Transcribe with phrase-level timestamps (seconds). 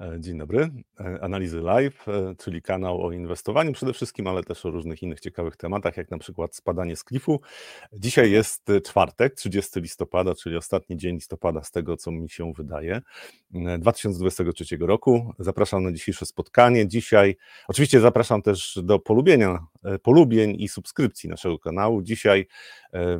[0.00, 0.70] E, dzień dobry.
[1.00, 5.20] E, Analizy Live, e, czyli kanał o inwestowaniu przede wszystkim, ale też o różnych innych
[5.20, 7.40] ciekawych tematach, jak na przykład spadanie z klifu.
[7.92, 13.00] Dzisiaj jest czwartek, 30 listopada, czyli ostatni dzień listopada, z tego co mi się wydaje,
[13.78, 15.32] 2023 roku.
[15.38, 16.88] Zapraszam na dzisiejsze spotkanie.
[16.88, 17.36] Dzisiaj,
[17.68, 19.58] oczywiście zapraszam też do polubienia,
[20.02, 22.02] polubień i subskrypcji naszego kanału.
[22.02, 22.46] Dzisiaj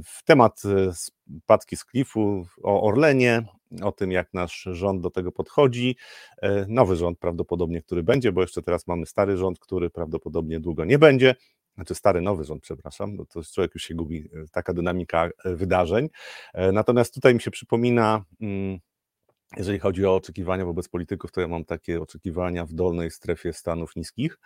[0.05, 0.63] w temat
[0.93, 3.43] spadki z klifu, o Orlenie,
[3.83, 5.97] o tym, jak nasz rząd do tego podchodzi.
[6.43, 10.85] E, nowy rząd prawdopodobnie, który będzie, bo jeszcze teraz mamy stary rząd, który prawdopodobnie długo
[10.85, 11.35] nie będzie.
[11.75, 15.55] Znaczy stary, nowy rząd, przepraszam, bo to człowiek już się gubi, e, taka dynamika e,
[15.57, 16.09] wydarzeń.
[16.73, 18.79] Natomiast tutaj mi się przypomina, mm,
[19.57, 23.97] jeżeli chodzi o oczekiwania wobec polityków, to ja mam takie oczekiwania w dolnej strefie Stanów
[23.97, 24.39] niskich.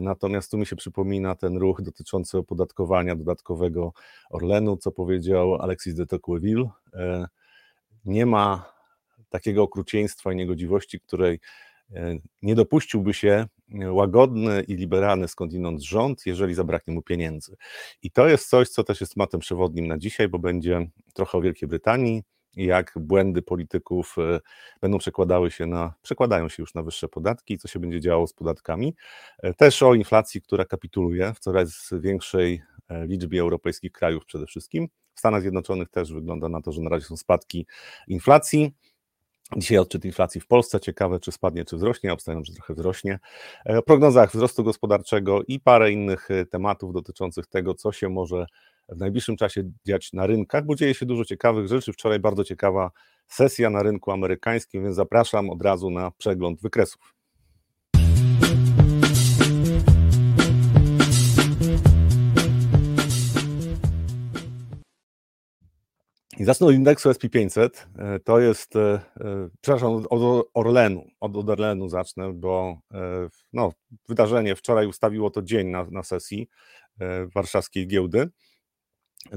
[0.00, 3.92] Natomiast tu mi się przypomina ten ruch dotyczący opodatkowania dodatkowego
[4.30, 6.68] Orlenu, co powiedział Alexis de Tocqueville
[8.04, 8.72] nie ma
[9.28, 11.40] takiego okrucieństwa i niegodziwości, której
[11.94, 13.46] e, nie dopuściłby się
[13.90, 17.56] łagodny i liberalny skądinąd rząd, jeżeli zabraknie mu pieniędzy.
[18.02, 21.40] I to jest coś, co też jest matem przewodnim na dzisiaj, bo będzie trochę o
[21.40, 22.22] Wielkiej Brytanii,
[22.56, 24.40] jak błędy polityków e,
[24.80, 28.32] będą przekładały się na, przekładają się już na wyższe podatki, co się będzie działo z
[28.32, 28.94] podatkami.
[29.38, 34.88] E, też o inflacji, która kapituluje w coraz większej liczbie europejskich krajów przede wszystkim.
[35.14, 37.66] W Stanach Zjednoczonych też wygląda na to, że na razie są spadki
[38.08, 38.74] inflacji.
[39.56, 40.80] Dzisiaj odczyt inflacji w Polsce.
[40.80, 42.12] Ciekawe, czy spadnie, czy wzrośnie.
[42.12, 43.18] Obstawiam, że trochę wzrośnie.
[43.66, 48.46] E, o prognozach wzrostu gospodarczego i parę innych e, tematów dotyczących tego, co się może
[48.88, 51.92] w najbliższym czasie dziać na rynkach, bo dzieje się dużo ciekawych rzeczy.
[51.92, 52.90] Wczoraj bardzo ciekawa
[53.28, 57.14] sesja na rynku amerykańskim, więc zapraszam od razu na przegląd wykresów.
[66.38, 67.68] I zacznę od indeksu SP500.
[67.98, 71.08] E, to jest, e, e, przepraszam, od Orlenu.
[71.20, 72.78] Od Orlenu zacznę, bo
[73.52, 73.72] no,
[74.08, 76.48] wydarzenie wczoraj ustawiło to dzień na, na sesji
[77.34, 78.30] warszawskiej giełdy.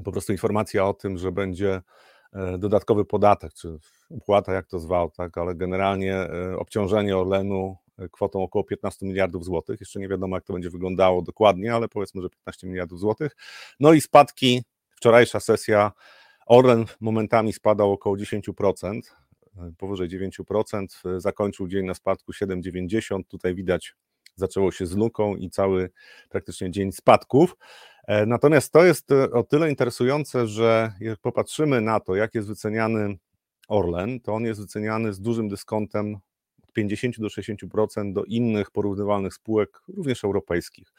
[0.03, 1.81] Po prostu informacja o tym, że będzie
[2.57, 3.77] dodatkowy podatek, czy
[4.09, 6.27] opłata, jak to zwał, tak, ale generalnie
[6.57, 7.77] obciążenie Orlenu
[8.11, 9.79] kwotą około 15 miliardów złotych.
[9.79, 13.35] Jeszcze nie wiadomo, jak to będzie wyglądało dokładnie, ale powiedzmy, że 15 miliardów złotych.
[13.79, 14.63] No i spadki,
[14.95, 15.91] wczorajsza sesja
[16.45, 18.99] Orlen momentami spadał około 10%,
[19.77, 23.21] powyżej 9%, zakończył dzień na spadku 7,90.
[23.27, 23.95] Tutaj widać,
[24.35, 25.89] zaczęło się z luką i cały
[26.29, 27.55] praktycznie dzień spadków.
[28.07, 32.47] E, natomiast to jest e, o tyle interesujące, że jak popatrzymy na to, jak jest
[32.47, 33.17] wyceniany
[33.67, 36.17] Orlen, to on jest wyceniany z dużym dyskontem
[36.63, 40.93] od 50 do 60% do innych porównywalnych spółek, również europejskich.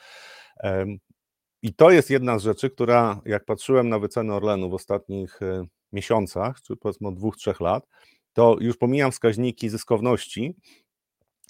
[1.66, 5.66] I to jest jedna z rzeczy, która, jak patrzyłem na wycenę Orlenu w ostatnich e,
[5.92, 7.86] miesiącach, czy powiedzmy od dwóch, trzech lat,
[8.32, 10.56] to już pomijam wskaźniki zyskowności,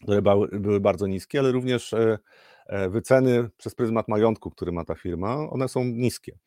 [0.03, 0.23] które
[0.53, 2.19] były bardzo niskie, ale również e,
[2.67, 6.39] e, wyceny przez pryzmat majątku, który ma ta firma, one są niskie.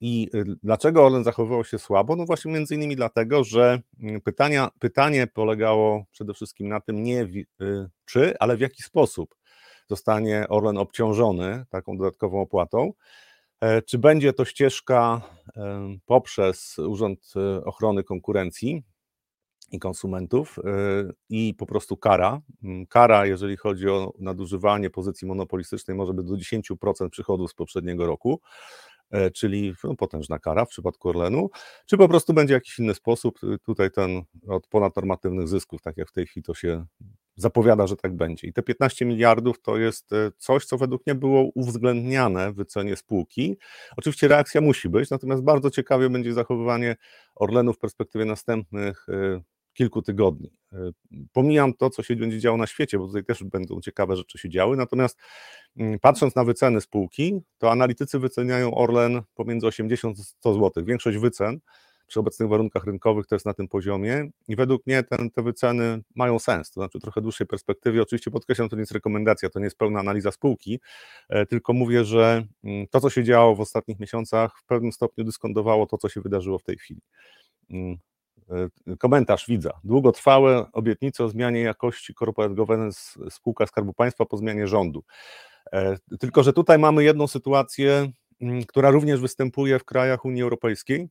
[0.00, 0.30] I
[0.62, 2.16] dlaczego Orlen zachowywał się słabo?
[2.16, 7.26] No właśnie między innymi dlatego, że mm, pytania, pytanie polegało przede wszystkim na tym nie
[8.04, 9.34] czy, ale w jaki sposób
[9.88, 12.92] zostanie Orlen obciążony taką dodatkową opłatą.
[13.60, 15.20] E, czy będzie to ścieżka
[15.56, 18.82] e, poprzez Urząd e, Ochrony Konkurencji
[19.70, 20.56] i Konsumentów
[21.28, 22.40] i po prostu kara?
[22.64, 28.06] Mm, kara, jeżeli chodzi o nadużywanie pozycji monopolistycznej, może być do 10% przychodów z poprzedniego
[28.06, 28.40] roku
[29.34, 31.50] czyli no, potężna kara w przypadku Orlenu,
[31.86, 36.12] czy po prostu będzie jakiś inny sposób, tutaj ten od ponadnormatywnych zysków, tak jak w
[36.12, 36.86] tej chwili to się
[37.36, 38.48] zapowiada, że tak będzie.
[38.48, 42.96] I te 15 miliardów to jest e, coś, co według mnie było uwzględniane w wycenie
[42.96, 43.56] spółki.
[43.96, 46.96] Oczywiście reakcja musi być, natomiast bardzo ciekawie będzie zachowywanie
[47.34, 49.40] Orlenu w perspektywie następnych e,
[49.76, 50.52] kilku tygodni.
[50.72, 50.90] E,
[51.32, 54.48] pomijam to, co się będzie działo na świecie, bo tutaj też będą ciekawe rzeczy się
[54.48, 55.18] działy, natomiast
[55.76, 60.84] mm, patrząc na wyceny spółki, to analitycy wyceniają Orlen pomiędzy 80 a 100 zł.
[60.84, 61.60] Większość wycen
[62.06, 66.02] przy obecnych warunkach rynkowych to jest na tym poziomie i według mnie ten, te wyceny
[66.14, 69.64] mają sens, to znaczy trochę dłuższej perspektywie, oczywiście podkreślam, to nie jest rekomendacja, to nie
[69.64, 70.80] jest pełna analiza spółki,
[71.28, 75.24] e, tylko mówię, że mm, to, co się działo w ostatnich miesiącach w pewnym stopniu
[75.24, 77.00] dyskontowało to, co się wydarzyło w tej chwili.
[77.70, 77.98] Mm,
[78.50, 79.70] e, komentarz widza.
[79.84, 83.00] Długotrwałe obietnice o zmianie jakości corporate governance
[83.30, 85.04] spółka Skarbu Państwa po zmianie rządu.
[85.72, 91.08] E, tylko, że tutaj mamy jedną sytuację, mm, która również występuje w krajach Unii Europejskiej,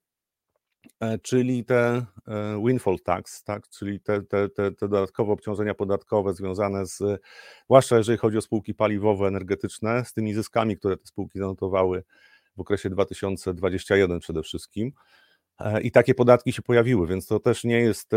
[1.21, 6.85] czyli te e, windfall tax, tak, czyli te, te, te, te dodatkowe obciążenia podatkowe związane
[6.85, 7.21] z,
[7.65, 12.03] zwłaszcza jeżeli chodzi o spółki paliwowe, energetyczne, z tymi zyskami, które te spółki zanotowały
[12.57, 14.91] w okresie 2021 przede wszystkim.
[15.59, 18.11] E, I takie podatki się pojawiły, więc to też nie jest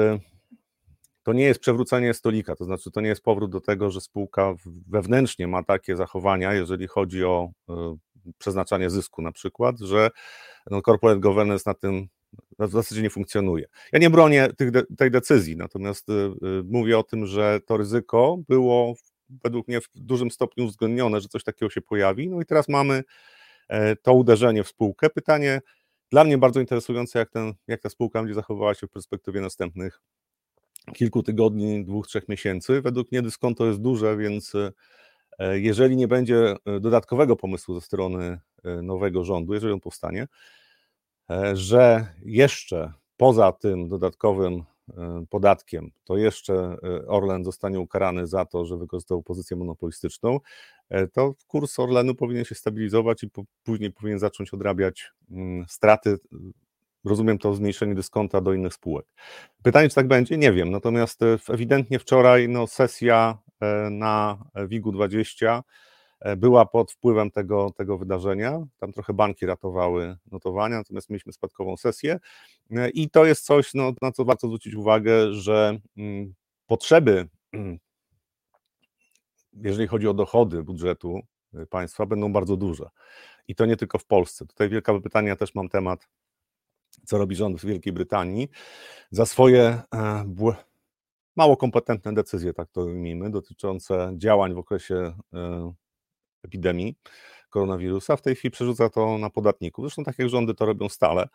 [1.22, 4.54] to nie jest przewrócenie stolika, to znaczy to nie jest powrót do tego, że spółka
[4.86, 7.96] wewnętrznie ma takie zachowania, jeżeli chodzi o e,
[8.38, 10.10] przeznaczanie zysku na przykład, że
[10.70, 12.08] no, corporate governance na tym
[12.58, 13.66] w zasadzie nie funkcjonuje.
[13.92, 18.38] Ja nie bronię tych tej decyzji, natomiast y, y, mówię o tym, że to ryzyko
[18.48, 18.94] było
[19.44, 22.28] według mnie w dużym stopniu uwzględnione, że coś takiego się pojawi.
[22.28, 23.04] No i teraz mamy
[23.68, 25.10] e, to uderzenie w spółkę.
[25.10, 25.60] Pytanie
[26.10, 30.00] dla mnie bardzo interesujące, jak, ten, jak ta spółka będzie zachowywała się w perspektywie następnych
[30.94, 32.82] kilku tygodni, dwóch, trzech miesięcy.
[32.82, 34.52] Według mnie dyskonto jest duże, więc
[35.38, 38.40] e, jeżeli nie będzie e, dodatkowego pomysłu ze strony
[38.82, 40.26] nowego rządu, jeżeli on powstanie,
[41.54, 44.64] że jeszcze poza tym dodatkowym
[44.96, 50.40] E, podatkiem, to jeszcze e, Orlen zostanie ukarany za to, że wykorzystał pozycję monopolistyczną,
[50.88, 53.30] e, to kurs Orlenu powinien się stabilizować i
[53.64, 56.18] później powinien zacząć odrabiać mm, straty.
[57.04, 59.06] Rozumiem to zmniejszenie dyskonta do innych spółek.
[59.62, 60.38] Pytanie, czy tak będzie?
[60.38, 60.70] Nie wiem.
[60.70, 63.38] Natomiast ewidentnie wczoraj no, sesja
[63.90, 64.38] na
[64.68, 65.62] WIG-u 20 E,
[66.36, 68.66] była pod wpływem tego, tego wydarzenia.
[68.78, 72.18] Tam trochę banki ratowały notowania, natomiast mieliśmy spadkową sesję.
[72.70, 76.34] E, I to jest coś, no, na co warto zwrócić uwagę, że mm,
[76.66, 77.28] potrzeby,
[79.52, 81.20] jeżeli chodzi o dochody budżetu
[81.54, 82.88] e, państwa, będą bardzo duże.
[83.48, 84.46] I to nie tylko w Polsce.
[84.46, 86.08] Tutaj Wielka Brytania też mam temat,
[87.04, 88.48] co robi rząd w Wielkiej Brytanii,
[89.10, 89.82] za swoje
[91.36, 95.14] mało kompetentne decyzje, tak to ujmijmy, dotyczące działań w okresie
[96.44, 96.96] epidemii
[97.50, 99.84] koronawirusa, w tej chwili przerzuca to na podatników.
[99.84, 101.28] Zresztą tak jak rządy to robią stale.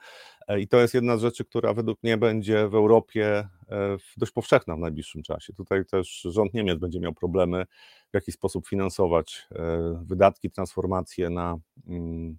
[0.47, 4.31] E, I to jest jedna z rzeczy, która według mnie będzie w Europie e, dość
[4.31, 5.53] powszechna w najbliższym czasie.
[5.53, 7.65] Tutaj też rząd Niemiec będzie miał problemy,
[8.11, 11.57] w jaki sposób finansować e, wydatki, transformację na
[11.87, 12.37] mm,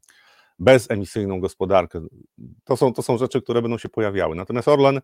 [0.59, 2.01] bezemisyjną gospodarkę.
[2.65, 4.37] To są, to są rzeczy, które będą się pojawiały.
[4.37, 5.01] Natomiast Orlen,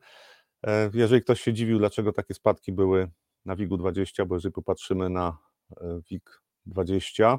[0.95, 3.11] jeżeli ktoś się dziwił, dlaczego takie spadki były
[3.45, 5.39] na WIG-u 20, bo jeżeli popatrzymy na
[6.11, 7.39] WIG 20,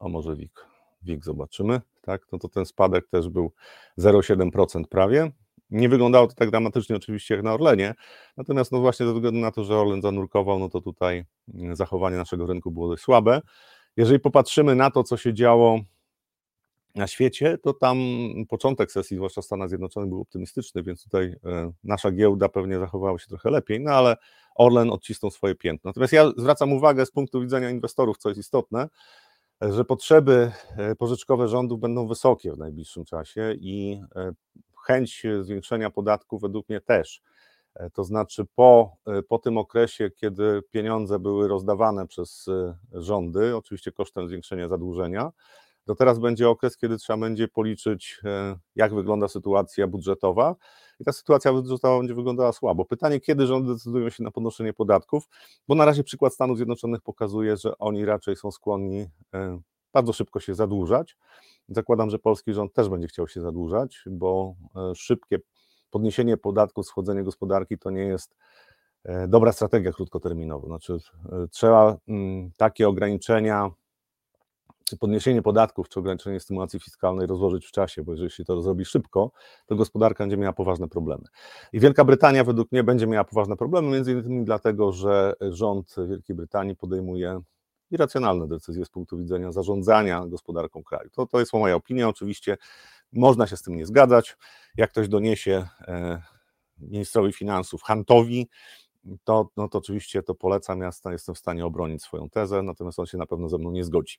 [0.00, 0.66] a może WIG,
[1.02, 3.52] WIG zobaczymy, tak, no to ten spadek też był
[3.98, 5.30] 0,7% prawie.
[5.70, 7.94] Nie wyglądało to tak dramatycznie oczywiście jak na Orlenie,
[8.36, 11.24] natomiast no właśnie ze względu na to, że Orlen zanurkował, no to tutaj
[11.72, 13.40] zachowanie naszego rynku było dość słabe.
[13.96, 15.80] Jeżeli popatrzymy na to, co się działo
[16.96, 17.98] na świecie, to tam
[18.48, 23.18] początek sesji, zwłaszcza w Stanach Zjednoczonych, był optymistyczny, więc tutaj e, nasza giełda pewnie zachowała
[23.18, 24.16] się trochę lepiej, no ale
[24.54, 25.88] Orlen odcisnął swoje piętno.
[25.88, 28.88] Natomiast ja zwracam uwagę z punktu widzenia inwestorów, co jest istotne,
[29.60, 34.32] że potrzeby e, pożyczkowe rządu będą wysokie w najbliższym czasie i e,
[34.86, 37.22] chęć zwiększenia podatków według mnie też.
[37.74, 38.96] E, to znaczy, po,
[39.28, 42.46] po tym okresie, kiedy pieniądze były rozdawane przez
[42.92, 45.32] rządy, oczywiście kosztem zwiększenia zadłużenia,
[45.86, 48.20] to teraz będzie okres, kiedy trzeba będzie policzyć,
[48.76, 50.56] jak wygląda sytuacja budżetowa.
[51.00, 52.84] I ta sytuacja budżetowa będzie wyglądała słabo.
[52.84, 55.28] Pytanie, kiedy rządy decydują się na podnoszenie podatków,
[55.68, 59.60] bo na razie przykład Stanów Zjednoczonych pokazuje, że oni raczej są skłonni e,
[59.92, 61.16] bardzo szybko się zadłużać.
[61.68, 65.38] Zakładam, że polski rząd też będzie chciał się zadłużać, bo e, szybkie
[65.90, 68.36] podniesienie podatków, schodzenie gospodarki to nie jest
[69.04, 70.66] e, dobra strategia krótkoterminowa.
[70.66, 70.98] Znaczy,
[71.50, 73.70] trzeba mm, takie ograniczenia
[74.88, 78.84] czy podniesienie podatków, czy ograniczenie stymulacji fiskalnej rozłożyć w czasie, bo jeżeli się to zrobi
[78.84, 79.30] szybko,
[79.66, 81.24] to gospodarka będzie miała poważne problemy.
[81.72, 86.36] I Wielka Brytania według mnie będzie miała poważne problemy, między innymi dlatego, że rząd Wielkiej
[86.36, 87.40] Brytanii podejmuje
[87.90, 91.10] irracjonalne decyzje z punktu widzenia zarządzania gospodarką kraju.
[91.10, 92.56] To, to jest moja opinia, oczywiście
[93.12, 94.36] można się z tym nie zgadzać.
[94.76, 96.22] Jak ktoś doniesie e,
[96.78, 98.48] ministrowi finansów Hantowi,
[99.24, 103.06] to, no to oczywiście to polecam, ja jestem w stanie obronić swoją tezę, natomiast on
[103.06, 104.18] się na pewno ze mną nie zgodzi.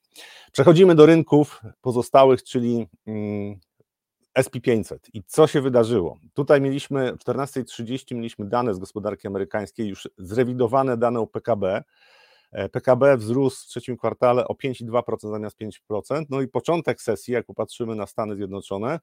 [0.51, 3.59] Przechodzimy do rynków pozostałych, czyli mm,
[4.39, 6.17] SP500 i co się wydarzyło?
[6.33, 11.83] Tutaj mieliśmy w 14.30 mieliśmy dane z gospodarki amerykańskiej, już zrewidowane dane o PKB.
[12.71, 15.57] PKB wzrósł w trzecim kwartale o 5,2% zamiast
[15.91, 16.25] 5%.
[16.29, 18.99] No i początek sesji, jak popatrzymy na Stany Zjednoczone,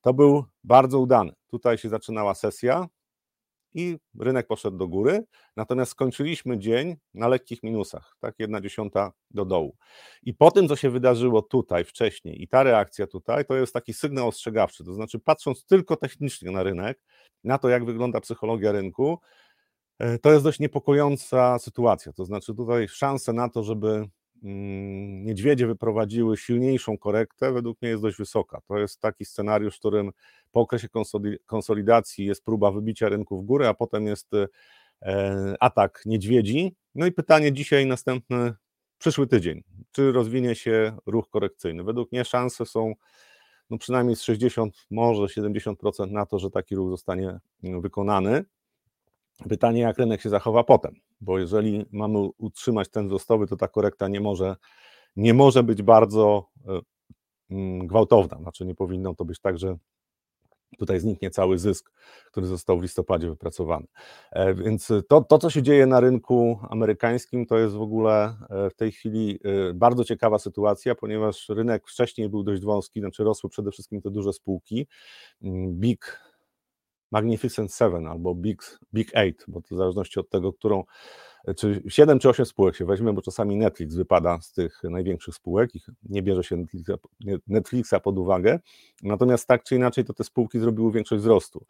[0.00, 1.32] to był bardzo udany.
[1.46, 2.86] Tutaj się zaczynała sesja,
[3.76, 5.24] i rynek poszedł do góry,
[5.56, 9.76] natomiast skończyliśmy dzień na lekkich minusach, tak, jedna dziesiąta do dołu.
[10.22, 13.92] I po tym, co się wydarzyło tutaj wcześniej i ta reakcja tutaj, to jest taki
[13.92, 17.00] sygnał ostrzegawczy, to znaczy patrząc tylko technicznie na rynek,
[17.44, 19.18] na to, jak wygląda psychologia rynku,
[19.98, 24.08] e, to jest dość niepokojąca sytuacja, to znaczy tutaj szanse na to, żeby
[24.42, 28.60] niedźwiedzie wyprowadziły silniejszą korektę, według mnie jest dość wysoka.
[28.68, 30.10] To jest taki scenariusz, w którym
[30.52, 30.88] po okresie
[31.46, 34.28] konsolidacji jest próba wybicia rynku w górę, a potem jest
[35.02, 36.74] e, atak niedźwiedzi.
[36.94, 38.54] No i pytanie dzisiaj następny,
[38.98, 39.62] przyszły tydzień.
[39.92, 41.84] Czy rozwinie się ruch korekcyjny?
[41.84, 42.94] Według mnie szanse są
[43.70, 48.44] no przynajmniej z 60, może 70% na to, że taki ruch zostanie wykonany.
[49.48, 54.08] Pytanie, jak rynek się zachowa potem, bo jeżeli mamy utrzymać ten wzrostowy, to ta korekta
[54.08, 54.56] nie może,
[55.16, 56.80] nie może być bardzo e,
[57.50, 58.38] mm, gwałtowna.
[58.38, 59.76] Znaczy, nie powinno to być tak, że
[60.78, 61.92] tutaj zniknie cały zysk,
[62.26, 63.86] który został w listopadzie wypracowany.
[64.32, 68.70] E, więc to, to, co się dzieje na rynku amerykańskim, to jest w ogóle e,
[68.70, 69.38] w tej chwili
[69.74, 74.32] bardzo ciekawa sytuacja, ponieważ rynek wcześniej był dość wąski, znaczy rosły przede wszystkim te duże
[74.32, 74.86] spółki.
[75.42, 76.25] Mm, Big
[77.10, 80.84] Magnificent Seven albo Big, Big Eight, bo to w zależności od tego, którą,
[81.56, 85.74] czy 7 czy 8 spółek się weźmie, bo czasami Netflix wypada z tych największych spółek,
[85.74, 86.92] ich nie bierze się Netflixa,
[87.46, 88.58] Netflixa pod uwagę,
[89.02, 91.66] natomiast tak czy inaczej to te spółki zrobiły większość wzrostu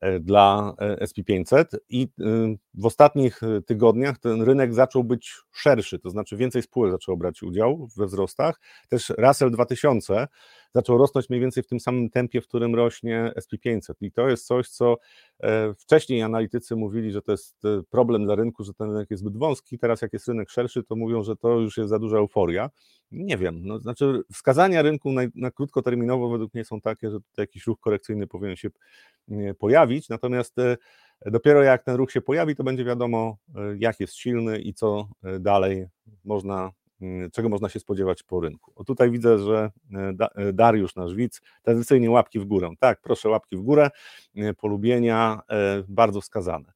[0.00, 2.24] e, dla e, SP500 i e,
[2.74, 7.88] w ostatnich tygodniach ten rynek zaczął być szerszy, to znaczy więcej spółek zaczęło brać udział
[7.96, 10.28] we wzrostach, też Russell 2000
[10.74, 13.94] zaczął rosnąć mniej więcej w tym samym tempie, w którym rośnie SP500.
[14.00, 14.96] I to jest coś, co
[15.40, 19.20] e, wcześniej analitycy mówili, że to jest e, problem dla rynku, że ten rynek jest
[19.20, 19.78] zbyt wąski.
[19.78, 22.70] Teraz, jak jest rynek szerszy, to mówią, że to już jest za duża euforia.
[23.10, 27.42] Nie wiem, no, znaczy wskazania rynku na, na krótkoterminowo według mnie są takie, że tutaj
[27.42, 28.68] jakiś ruch korekcyjny powinien się
[29.58, 30.76] pojawić, natomiast e,
[31.26, 33.36] dopiero jak ten ruch się pojawi, to będzie wiadomo,
[33.78, 35.08] jak jest silny i co
[35.40, 35.86] dalej
[36.24, 36.72] można
[37.32, 38.72] czego można się spodziewać po rynku.
[38.74, 42.70] O tutaj widzę, że e, e, Dariusz, nasz widz, tradycyjnie łapki w górę.
[42.78, 43.90] Tak, proszę łapki w górę,
[44.36, 45.40] e, polubienia,
[45.88, 46.72] bardzo wskazane.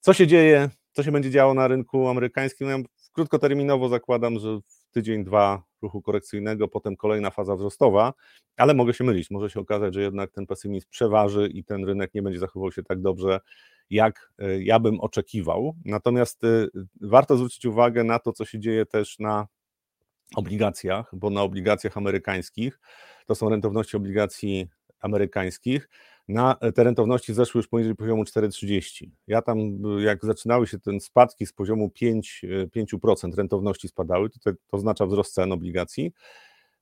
[0.00, 2.68] Co się dzieje, co się będzie działo na rynku amerykańskim?
[2.68, 2.78] Ja
[3.12, 8.14] krótkoterminowo zakładam, że w tydzień, dwa ruchu korekcyjnego, potem kolejna faza wzrostowa,
[8.56, 9.30] ale mogę się mylić.
[9.30, 12.82] Może się okazać, że jednak ten pesymizm przeważy i ten rynek nie będzie zachował się
[12.82, 13.40] tak dobrze,
[13.90, 15.74] jak ja bym oczekiwał.
[15.84, 16.42] Natomiast
[17.00, 19.46] warto zwrócić uwagę na to, co się dzieje też na
[20.36, 22.80] obligacjach, bo na obligacjach amerykańskich,
[23.26, 24.68] to są rentowności obligacji
[25.00, 25.88] amerykańskich,
[26.28, 29.10] na te rentowności zeszły już poniżej poziomu 4,30.
[29.26, 29.58] Ja tam,
[29.98, 32.42] jak zaczynały się ten spadki z poziomu 5,
[32.76, 36.12] 5% rentowności spadały, to, to oznacza wzrost cen obligacji,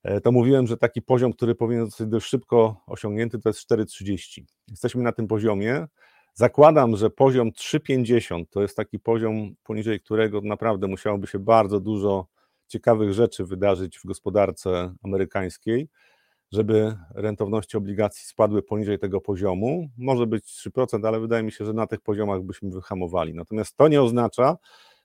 [0.03, 4.43] e, to mówiłem, że taki poziom, który powinien zostać dość szybko osiągnięty, to jest 4,30.
[4.69, 5.87] Jesteśmy na tym poziomie.
[6.35, 12.27] Zakładam, że poziom 3,50 to jest taki poziom, poniżej którego naprawdę musiałoby się bardzo dużo
[12.73, 15.89] ciekawych rzeczy wydarzyć w gospodarce amerykańskiej,
[16.53, 19.89] żeby rentowności obligacji spadły poniżej tego poziomu.
[19.99, 23.35] Może być 3%, ale wydaje mi się, że na tych poziomach byśmy wyhamowali.
[23.35, 24.57] Natomiast to nie oznacza,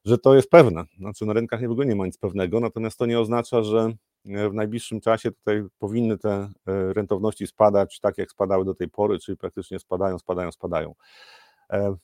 [0.05, 0.83] że to jest pewne.
[0.99, 3.93] Znaczy na rynkach w ogóle nie ma nic pewnego, natomiast to nie oznacza, że
[4.25, 6.49] w najbliższym czasie tutaj powinny te e,
[6.93, 10.95] rentowności spadać tak, jak spadały do tej pory, czyli praktycznie spadają, spadają, spadają.
[11.71, 11.95] E,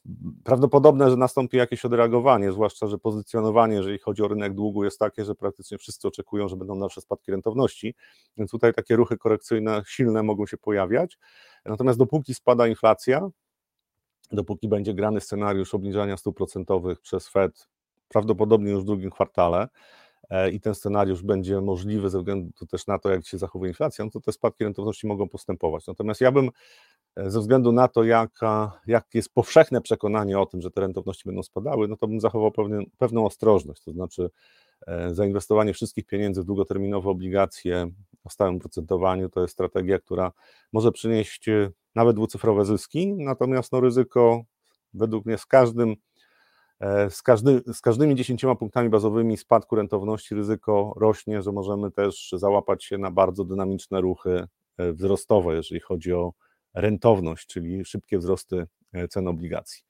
[0.43, 5.25] prawdopodobne, że nastąpi jakieś odreagowanie, zwłaszcza, że pozycjonowanie, jeżeli chodzi o rynek długu, jest takie,
[5.25, 7.96] że praktycznie wszyscy oczekują, że będą dalsze spadki rentowności,
[8.38, 11.17] więc tutaj takie ruchy korekcyjne silne mogą się pojawiać.
[11.65, 13.29] Natomiast dopóki spada inflacja,
[14.32, 17.67] dopóki będzie grany scenariusz obniżania stóp procentowych przez Fed,
[18.08, 19.67] prawdopodobnie już w drugim kwartale,
[20.29, 24.05] e, i ten scenariusz będzie możliwy ze względu też na to, jak się zachowuje inflacja,
[24.05, 25.88] no to te spadki rentowności mogą postępować.
[25.88, 26.50] Natomiast ja bym
[27.17, 28.03] ze względu na to,
[28.88, 32.51] jak jest powszechne przekonanie o tym, że te rentowności będą spadały, no to bym zachował
[32.98, 34.29] pewną ostrożność, to znaczy
[34.88, 37.88] e, zainwestowanie wszystkich pieniędzy w długoterminowe obligacje
[38.24, 40.32] o stałym procentowaniu to jest strategia, która
[40.74, 44.43] może przynieść e, nawet dwucyfrowe zyski, natomiast no ryzyko
[44.93, 45.96] według mnie z każdym
[47.10, 52.84] z, każdy, z każdymi 10 punktami bazowymi spadku rentowności ryzyko rośnie, że możemy też załapać
[52.84, 54.48] się na bardzo dynamiczne ruchy
[54.79, 56.34] wzrostowe, jeżeli chodzi o
[56.74, 59.84] rentowność, czyli szybkie wzrosty e, cen obligacji.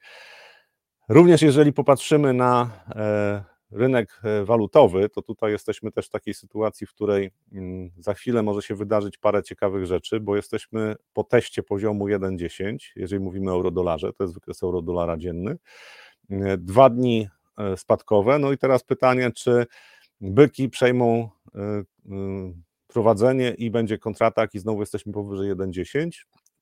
[1.09, 6.87] Również jeżeli popatrzymy na e, rynek e, walutowy, to tutaj jesteśmy też w takiej sytuacji,
[6.87, 11.63] w której mm, za chwilę może się wydarzyć parę ciekawych rzeczy, bo jesteśmy po teście
[11.63, 15.57] poziomu 1,10, jeżeli mówimy o euro-dolarze, to jest wykres euro-dolara dzienny.
[16.57, 17.29] Dwa dni
[17.75, 19.65] spadkowe, no i teraz pytanie, czy
[20.21, 21.29] byki przejmą
[22.93, 26.11] prowadzenie i będzie kontratak i znowu jesteśmy powyżej 1,10,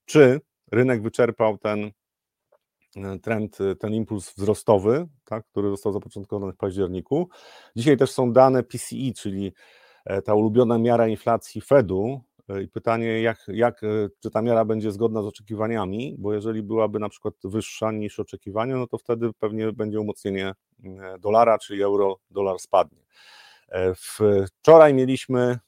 [0.06, 0.42] czy
[0.72, 1.92] rynek wyczerpał ten
[2.96, 7.30] e, trend, e, ten impuls wzrostowy, tak, który został zapoczątkowany w październiku.
[7.76, 8.64] Dzisiaj też są dane
[9.14, 9.54] czyli
[10.06, 12.22] e, ta ulubiona miara inflacji Fedu.
[12.64, 13.82] I pytanie, jak, jak,
[14.20, 18.78] czy ta miara będzie zgodna z oczekiwaniami, bo jeżeli byłaby na przykład wyższa niż oczekiwania,
[18.78, 20.54] no to wtedy pewnie będzie umocnienie
[21.20, 23.00] dolara, czyli euro, dolar spadnie.
[24.48, 25.60] Wczoraj mieliśmy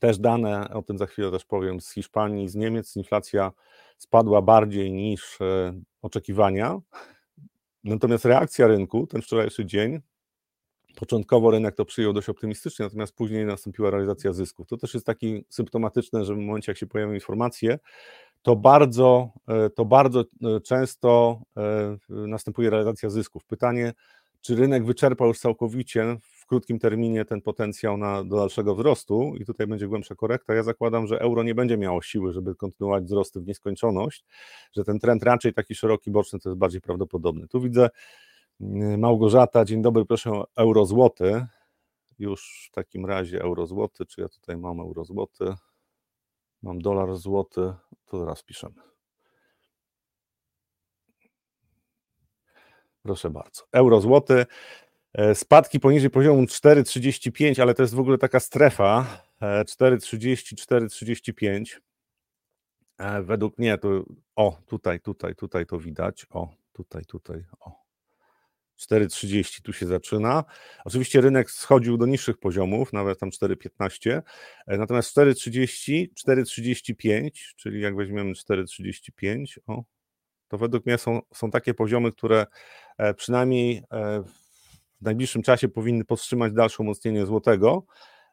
[0.00, 3.52] też dane, o tym za chwilę też powiem, z Hiszpanii, z Niemiec inflacja
[3.98, 6.78] spadła bardziej niż e, oczekiwania.
[7.84, 10.00] Natomiast reakcja rynku, ten wczorajszy dzień,
[10.96, 14.66] początkowo rynek to przyjął dość optymistycznie, natomiast później nastąpiła realizacja zysków.
[14.66, 17.78] To też jest taki symptomatyczne, że w momencie, jak się pojawią informacje,
[18.42, 19.30] to bardzo,
[19.74, 20.24] to bardzo
[20.64, 21.40] często
[22.08, 23.44] następuje realizacja zysków.
[23.44, 23.92] Pytanie,
[24.40, 29.44] czy rynek wyczerpał już całkowicie w krótkim terminie ten potencjał na, do dalszego wzrostu i
[29.44, 30.54] tutaj będzie głębsza korekta.
[30.54, 34.24] Ja zakładam, że euro nie będzie miało siły, żeby kontynuować wzrosty w nieskończoność,
[34.72, 37.48] że ten trend raczej taki szeroki, boczny to jest bardziej prawdopodobny.
[37.48, 37.90] Tu widzę
[38.60, 41.46] mm, Małgorzata, dzień dobry, proszę euro złoty.
[42.18, 45.54] Już w takim razie euro złoty, czy ja tutaj mam euro złoty?
[46.62, 47.74] Mam dolar złoty,
[48.06, 48.82] to zaraz piszemy.
[53.02, 53.62] Proszę bardzo.
[53.72, 54.46] Euro złoty.
[55.16, 61.80] E, spadki poniżej poziomu 4,35, ale to jest w ogóle taka strefa 4,30, e, 4,35.
[62.98, 64.04] E, według mnie to,
[64.36, 67.86] o, tutaj, tutaj, tutaj to widać, o, tutaj, tutaj, o.
[68.78, 70.44] 4,30 tu się zaczyna.
[70.84, 74.22] Oczywiście rynek schodził do niższych poziomów, nawet tam 4,15,
[74.66, 79.84] natomiast 4,30, 4,35, czyli jak weźmiemy 4,35, o,
[80.48, 82.46] to według mnie są, są takie poziomy, które
[83.16, 83.82] przynajmniej
[84.26, 84.45] w
[85.00, 87.84] w najbliższym czasie powinny powstrzymać dalsze umocnienie złotego.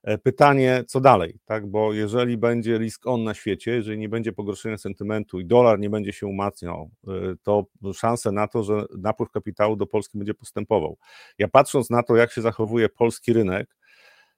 [0.03, 1.67] E, pytanie, co dalej, tak?
[1.67, 5.89] Bo jeżeli będzie risk on na świecie, jeżeli nie będzie pogorszenia sentymentu i dolar nie
[5.89, 7.11] będzie się umacniał, e,
[7.43, 10.97] to szanse na to, że napływ kapitału do Polski będzie postępował.
[11.37, 13.75] Ja patrząc na to, jak się zachowuje polski rynek,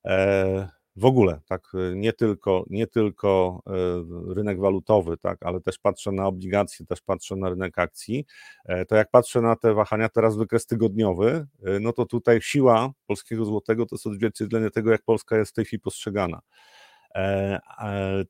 [0.06, 6.12] e, w ogóle, tak, nie tylko, nie tylko e, rynek walutowy, tak, ale też patrzę
[6.12, 8.26] na obligacje, też patrzę na rynek akcji,
[8.66, 12.92] e, to jak patrzę na te wahania, teraz wykres tygodniowy, e, no to tutaj siła
[13.08, 16.40] polskiego złotego to jest odzwierciedlenie tego, jak Polska jest w tej chwili postrzegana.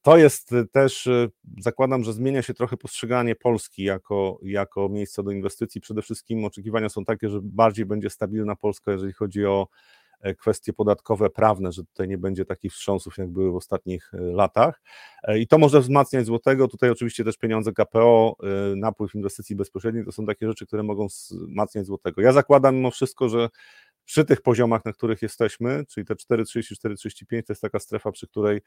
[0.02, 1.10] To jest też,
[1.60, 5.82] zakładam, że zmienia się trochę postrzeganie Polski jako, jako miejsca do inwestycji.
[5.82, 10.05] Przede wszystkim oczekiwania są takie, że bardziej będzie stabilna Polska, jeżeli chodzi o E,
[10.38, 14.82] kwestie podatkowe, prawne, że tutaj nie będzie takich wstrząsów, jak były w ostatnich e, latach.
[15.24, 16.68] E, I to może wzmacniać złotego.
[16.68, 18.36] Tutaj oczywiście też pieniądze KPO,
[18.76, 22.22] napływ inwestycji bezpośrednich, to są takie rzeczy, które mogą wzmacniać złotego.
[22.22, 23.50] Ja zakładam mimo wszystko, że
[24.06, 28.62] przy tych poziomach, na których jesteśmy, czyli te 4,30-4,35, to jest taka strefa, przy której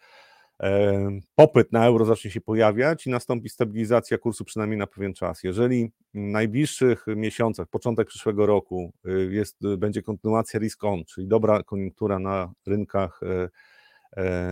[1.35, 5.43] popyt na euro zacznie się pojawiać i nastąpi stabilizacja kursu przynajmniej na pewien czas.
[5.43, 11.29] Jeżeli w najbliższych miesiącach, początek przyszłego roku y, jest, y, będzie kontynuacja risk on, czyli
[11.29, 13.49] dobra koniunktura na rynkach e,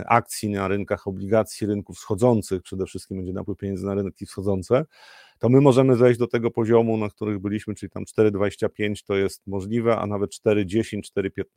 [0.05, 4.85] akcji, na rynkach obligacji, rynków wschodzących, przede wszystkim będzie napływ pieniędzy na rynki wschodzące,
[5.39, 9.47] to my możemy zejść do tego poziomu, na których byliśmy, czyli tam 4,25 to jest
[9.47, 11.01] możliwe, a nawet 4,10,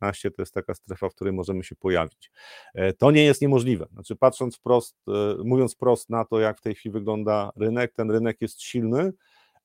[0.01, 2.31] 4,15 to jest taka strefa, w której możemy się pojawić.
[2.73, 3.87] E, to nie jest niemożliwe.
[3.93, 8.11] Znaczy, patrząc wprost, e, mówiąc wprost na to, jak w tej chwili wygląda rynek, ten
[8.11, 9.11] rynek jest silny,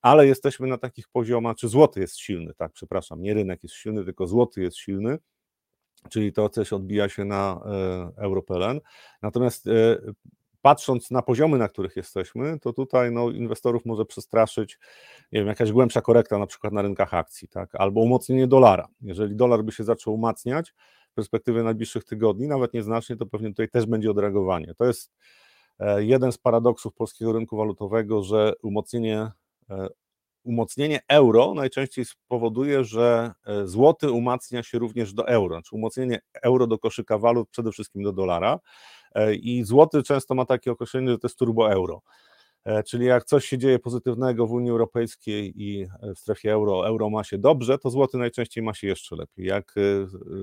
[0.02, 4.04] ale jesteśmy na takich poziomach, czy złoty jest silny, tak, przepraszam, nie rynek jest silny,
[4.04, 5.18] tylko złoty jest silny,
[6.08, 7.60] czyli to coś odbija się na
[8.16, 8.80] e, Europelen.
[9.22, 9.68] Natomiast
[10.66, 14.78] patrząc na poziomy, na których jesteśmy, to tutaj no, inwestorów może przestraszyć
[15.32, 17.74] nie wiem, jakaś głębsza korekta na przykład na rynkach akcji, tak?
[17.74, 18.88] albo umocnienie dolara.
[19.00, 20.74] Jeżeli dolar by się zaczął umacniać
[21.10, 24.74] w perspektywie najbliższych tygodni, nawet nieznacznie, to pewnie tutaj też będzie odreagowanie.
[24.74, 25.12] To jest
[25.78, 29.30] e, jeden z paradoksów polskiego rynku walutowego, że umocnienie
[29.70, 29.88] e,
[30.46, 36.66] umocnienie euro najczęściej spowoduje, że e, złoty umacnia się również do euro, znaczy umocnienie euro
[36.66, 38.58] do koszyka walut, przede wszystkim do dolara.
[39.14, 42.02] E, I złoty często ma takie określenie, że to jest turbo euro.
[42.64, 47.10] E, czyli jak coś się dzieje pozytywnego w Unii Europejskiej i w strefie euro, euro
[47.10, 49.46] ma się dobrze, to złoty najczęściej ma się jeszcze lepiej.
[49.46, 49.74] Jak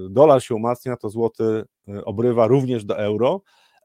[0.09, 1.63] dolar się umacnia, to złoty
[2.05, 3.41] obrywa również do euro.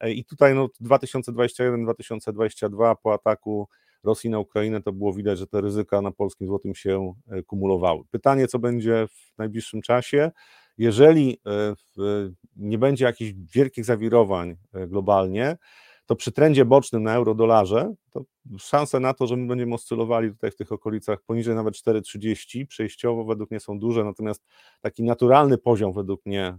[0.06, 3.68] I tutaj no, 2021-2022 po ataku
[4.04, 8.02] Rosji na Ukrainę, to było widać, że te ryzyka na polskim złotym się e, kumulowały.
[8.10, 10.30] Pytanie, co będzie w najbliższym czasie,
[10.78, 11.74] jeżeli e,
[12.56, 15.56] nie będzie jakichś wielkich zawirowań e, globalnie,
[16.06, 18.24] to przy trendzie bocznym na euro-dolarze, to
[18.58, 23.24] szanse na to, że my będziemy oscylowali tutaj w tych okolicach poniżej nawet 4,30 przejściowo
[23.24, 24.44] według mnie są duże, natomiast
[24.80, 26.58] taki naturalny poziom według mnie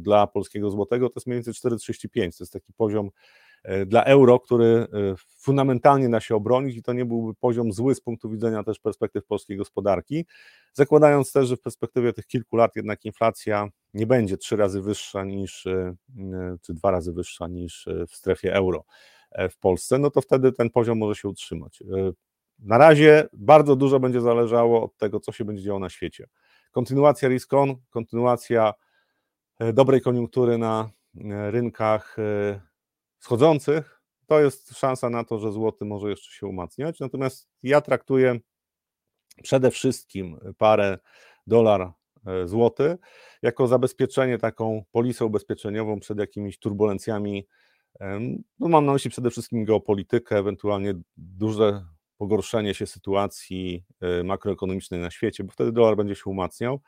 [0.00, 3.10] dla polskiego złotego to jest mniej więcej 4,35, to jest taki poziom
[3.86, 4.86] dla euro, który e,
[5.38, 9.26] fundamentalnie da się obronić i to nie byłby poziom zły z punktu widzenia też perspektyw
[9.26, 10.26] polskiej gospodarki,
[10.72, 15.24] zakładając też, że w perspektywie tych kilku lat jednak inflacja nie będzie trzy razy wyższa
[15.24, 15.94] niż, e,
[16.62, 18.84] czy dwa razy wyższa niż w strefie euro
[19.50, 21.82] w Polsce, no to wtedy ten poziom może się utrzymać.
[22.58, 26.26] Na razie bardzo dużo będzie zależało od tego, co się będzie działo na świecie.
[26.70, 28.72] Kontynuacja risk on, kontynuacja
[29.72, 30.90] dobrej koniunktury na
[31.50, 32.16] rynkach
[33.20, 37.00] wschodzących, to jest szansa na to, że złoty może jeszcze się umacniać.
[37.00, 38.40] Natomiast ja traktuję
[39.42, 40.98] przede wszystkim parę
[41.46, 41.92] dolar
[42.26, 42.98] e, złoty
[43.42, 47.46] jako zabezpieczenie, taką polisę ubezpieczeniową przed jakimiś turbulencjami
[48.58, 51.84] No mam na myśli przede wszystkim geopolitykę, ewentualnie duże
[52.16, 56.80] pogorszenie się sytuacji e, makroekonomicznej na świecie, bo wtedy dolar będzie się umacniał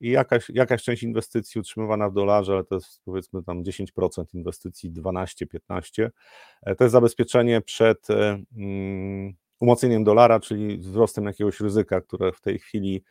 [0.00, 4.92] i jakaś, jakaś część inwestycji utrzymywana w dolarze, ale to jest powiedzmy tam 10% inwestycji,
[4.92, 6.10] 12-15%.
[6.62, 12.40] E, to jest zabezpieczenie przed e, mm, umocnieniem dolara, czyli wzrostem jakiegoś ryzyka, które w
[12.40, 13.04] tej chwili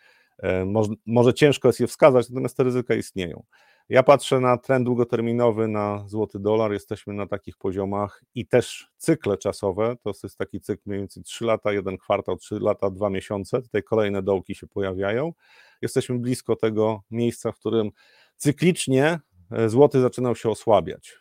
[0.65, 3.43] może, może ciężko jest je wskazać, natomiast te ryzyka istnieją.
[3.89, 9.38] Ja patrzę na trend długoterminowy na złoty dolar, jesteśmy na takich poziomach i też cykle
[9.38, 13.62] czasowe, to jest taki cykl mniej więcej 3 lata, jeden kwartał, 3 lata, 2 miesiące,
[13.62, 15.34] tutaj kolejne dołki się pojawiają.
[15.82, 17.91] Jesteśmy blisko tego miejsca, w którym
[18.36, 19.19] cyklicznie
[19.52, 21.17] e, złoty zaczynał się osłabiać.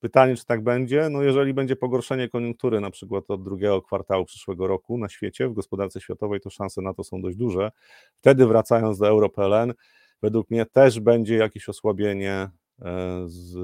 [0.00, 1.08] Pytanie, czy tak będzie?
[1.10, 5.52] No jeżeli będzie pogorszenie koniunktury, na przykład od drugiego kwartału przyszłego roku na świecie, w
[5.52, 7.70] gospodarce światowej, to szanse na to są dość duże.
[8.18, 9.74] Wtedy wracając do EuroPLN,
[10.22, 12.50] według mnie też będzie jakieś osłabienie e,
[13.26, 13.54] z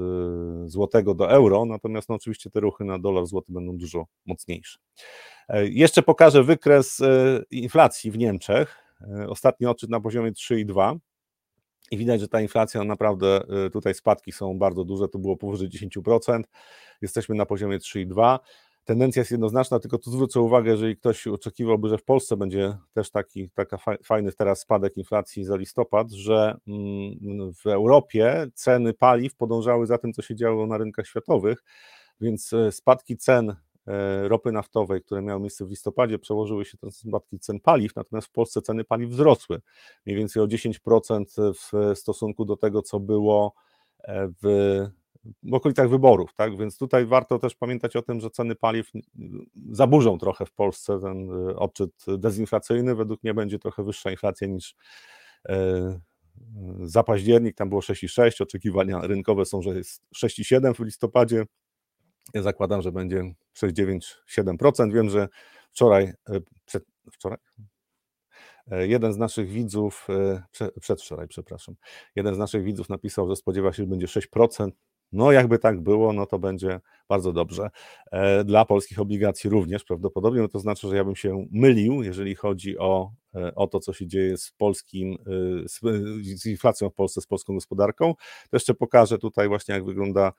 [0.71, 4.79] złotego do euro, natomiast no oczywiście te ruchy na dolar złoty będą dużo mocniejsze.
[5.47, 8.81] E, jeszcze pokażę wykres e, inflacji w Niemczech.
[9.27, 10.97] Ostatni odczyt na poziomie 3,2
[11.91, 13.41] i widać, że ta inflacja naprawdę
[13.73, 16.43] tutaj spadki są bardzo duże, to było powyżej 10%,
[17.01, 18.39] jesteśmy na poziomie 3,2
[18.85, 23.11] tendencja jest jednoznaczna, tylko tu zwrócę uwagę, jeżeli ktoś oczekiwałby, że w Polsce będzie też
[23.11, 29.85] taki taka fajny teraz spadek inflacji za listopad, że mm, w Europie ceny paliw podążały
[29.85, 31.63] za tym, co się działo na rynkach światowych,
[32.21, 33.55] więc e, spadki cen
[33.87, 38.27] e, ropy naftowej, które miały miejsce w listopadzie, przełożyły się na spadki cen paliw, natomiast
[38.27, 39.61] w Polsce ceny paliw wzrosły.
[40.05, 43.53] Mniej więcej o 10% w stosunku do tego, co było
[44.03, 44.45] e, w
[45.43, 46.57] w okolicach wyborów, tak?
[46.57, 48.91] Więc tutaj warto też pamiętać o tym, że ceny paliw
[49.71, 52.95] zaburzą trochę w Polsce ten y, odczyt dezinflacyjny.
[52.95, 54.75] Według mnie będzie trochę wyższa inflacja niż
[55.49, 55.99] e,
[56.83, 61.45] za październik, tam było 6,6, oczekiwania rynkowe są, że jest 6,7 w listopadzie.
[62.33, 64.93] Ja zakładam, że będzie 6,9-7%.
[64.93, 65.27] Wiem, że
[65.71, 67.37] wczoraj, e, przed, wczoraj,
[68.71, 70.07] e, jeden z naszych widzów,
[70.81, 71.75] przedwczoraj, przepraszam,
[72.15, 74.71] jeden z naszych widzów napisał, że spodziewa się, że będzie 6%.
[75.11, 77.69] No, jakby tak było, no to będzie bardzo dobrze.
[78.11, 82.35] E, dla polskich obligacji również prawdopodobnie, no to znaczy, że ja bym się mylił, jeżeli
[82.35, 85.79] chodzi o, e, o to, co się dzieje z polskim, e, z,
[86.41, 88.13] z inflacją w Polsce, z polską gospodarką.
[88.49, 90.33] To jeszcze pokażę tutaj właśnie, jak wygląda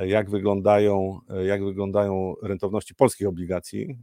[0.00, 3.98] jak wyglądają, jak wyglądają rentowności polskich obligacji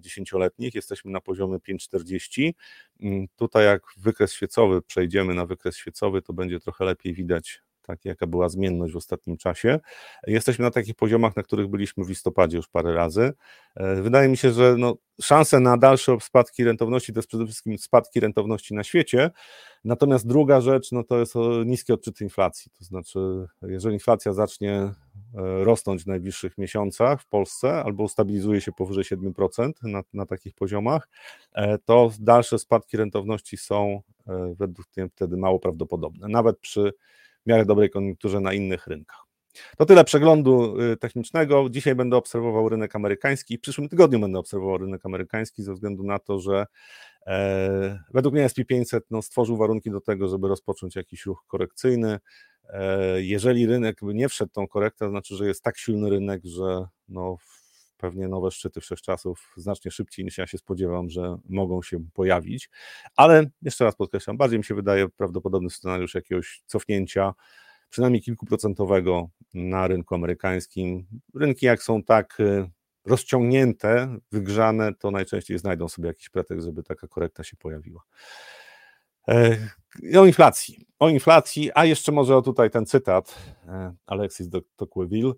[0.00, 0.74] dziesięcioletnich.
[0.74, 2.52] Jesteśmy na poziomie 5,40.
[3.00, 8.04] Mm, tutaj jak wykres świecowy przejdziemy na wykres świecowy, to będzie trochę lepiej widać tak,
[8.04, 9.80] jaka była zmienność w ostatnim czasie.
[10.26, 13.32] Jesteśmy na takich poziomach, na których byliśmy w listopadzie już parę razy.
[13.76, 17.78] E, wydaje mi się, że no, szanse na dalsze spadki rentowności to jest przede wszystkim
[17.78, 19.30] spadki rentowności na świecie.
[19.84, 21.34] Natomiast druga rzecz no, to jest
[21.66, 22.70] niskie odczyty inflacji.
[22.78, 24.92] To znaczy, jeżeli inflacja zacznie e,
[25.64, 31.08] rosnąć w najbliższych miesiącach w Polsce albo ustabilizuje się powyżej 7% na, na takich poziomach,
[31.54, 34.02] e, to dalsze spadki rentowności są
[34.56, 36.28] według mnie wtedy mało prawdopodobne.
[36.28, 36.92] Nawet przy
[37.46, 39.24] w miarę dobrej koniunkturze na innych rynkach.
[39.78, 41.70] To tyle przeglądu y, technicznego.
[41.70, 43.58] Dzisiaj będę obserwował rynek amerykański.
[43.58, 46.66] W przyszłym tygodniu będę obserwował rynek amerykański ze względu na to, że
[47.26, 52.18] e, według mnie SP500 no, stworzył warunki do tego, żeby rozpocząć jakiś ruch korekcyjny.
[52.68, 56.40] E, jeżeli rynek by nie wszedł tą korektę, to znaczy, że jest tak silny rynek,
[56.44, 57.36] że no,
[57.96, 62.70] pewnie nowe szczyty wszechczasów znacznie szybciej niż ja się spodziewam, że mogą się pojawić.
[63.16, 67.34] Ale jeszcze raz podkreślam, bardziej mi się wydaje prawdopodobny scenariusz jakiegoś cofnięcia,
[67.90, 71.06] przynajmniej kilkuprocentowego na rynku amerykańskim.
[71.34, 72.70] Rynki, jak są tak y,
[73.04, 78.02] rozciągnięte, wygrzane, to najczęściej znajdą sobie jakiś pretekst, żeby taka korekta się pojawiła.
[79.28, 79.58] E,
[80.18, 80.86] o inflacji.
[80.98, 85.32] O inflacji, a jeszcze może tutaj ten cytat e, Alexis de Tocqueville.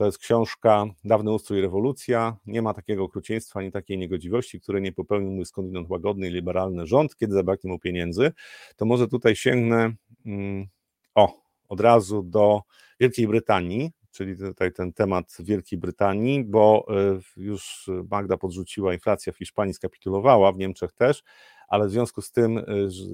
[0.00, 2.36] To jest książka Dawny ustrój i rewolucja.
[2.46, 6.86] Nie ma takiego okrucieństwa ani takiej niegodziwości, które nie popełnił mój skądinąd łagodny i liberalny
[6.86, 8.32] rząd, kiedy zabraknie mu pieniędzy.
[8.76, 9.92] To może tutaj sięgnę
[10.26, 10.66] mm,
[11.14, 12.62] o, od razu do
[13.00, 19.36] Wielkiej Brytanii, czyli tutaj ten temat Wielkiej Brytanii, bo e, już Magda podrzuciła, inflacja w
[19.36, 21.22] Hiszpanii skapitulowała, w Niemczech też,
[21.70, 22.64] ale w związku z tym y,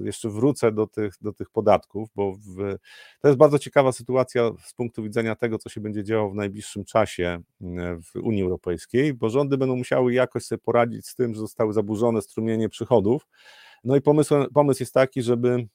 [0.03, 2.77] jeszcze wrócę do tych, do tych podatków, bo w,
[3.21, 6.85] to jest bardzo ciekawa sytuacja z punktu widzenia tego, co się będzie działo w najbliższym
[6.85, 7.65] czasie y,
[8.03, 12.21] w Unii Europejskiej, bo rządy będą musiały jakoś sobie poradzić z tym, że zostały zaburzone
[12.21, 13.27] strumienie przychodów.
[13.83, 15.67] No i pomysł, pomysł jest taki, żeby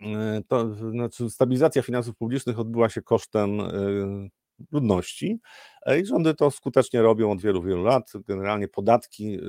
[0.00, 0.06] y,
[0.48, 3.60] to, znaczy stabilizacja finansów publicznych odbyła się kosztem
[4.72, 5.40] ludności
[6.00, 8.12] i rządy to skutecznie robią od wielu, wielu lat.
[8.28, 9.40] Generalnie podatki y,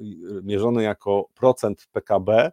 [0.00, 2.52] y, mierzone jako procent PKB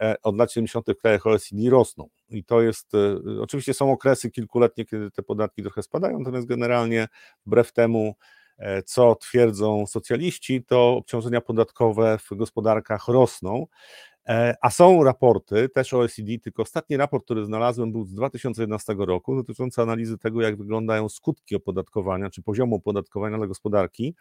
[0.00, 0.86] e, od lat 70.
[0.86, 2.08] w krajach OECD rosną.
[2.30, 2.92] i to jest,
[3.40, 7.08] oczywiście są okresy kilkuletnie, kiedy te podatki trochę spadają, natomiast generalnie
[7.46, 8.14] wbrew temu,
[8.84, 13.66] co twierdzą socjaliści, to obciążenia podatkowe w gospodarkach rosną.
[14.30, 19.36] E, a są raporty, też OECD, tylko ostatni raport, który znalazłem, był z 2011 roku,
[19.36, 24.14] dotyczący analizy tego, jak wyglądają skutki opodatkowania, czy poziomu opodatkowania dla gospodarki.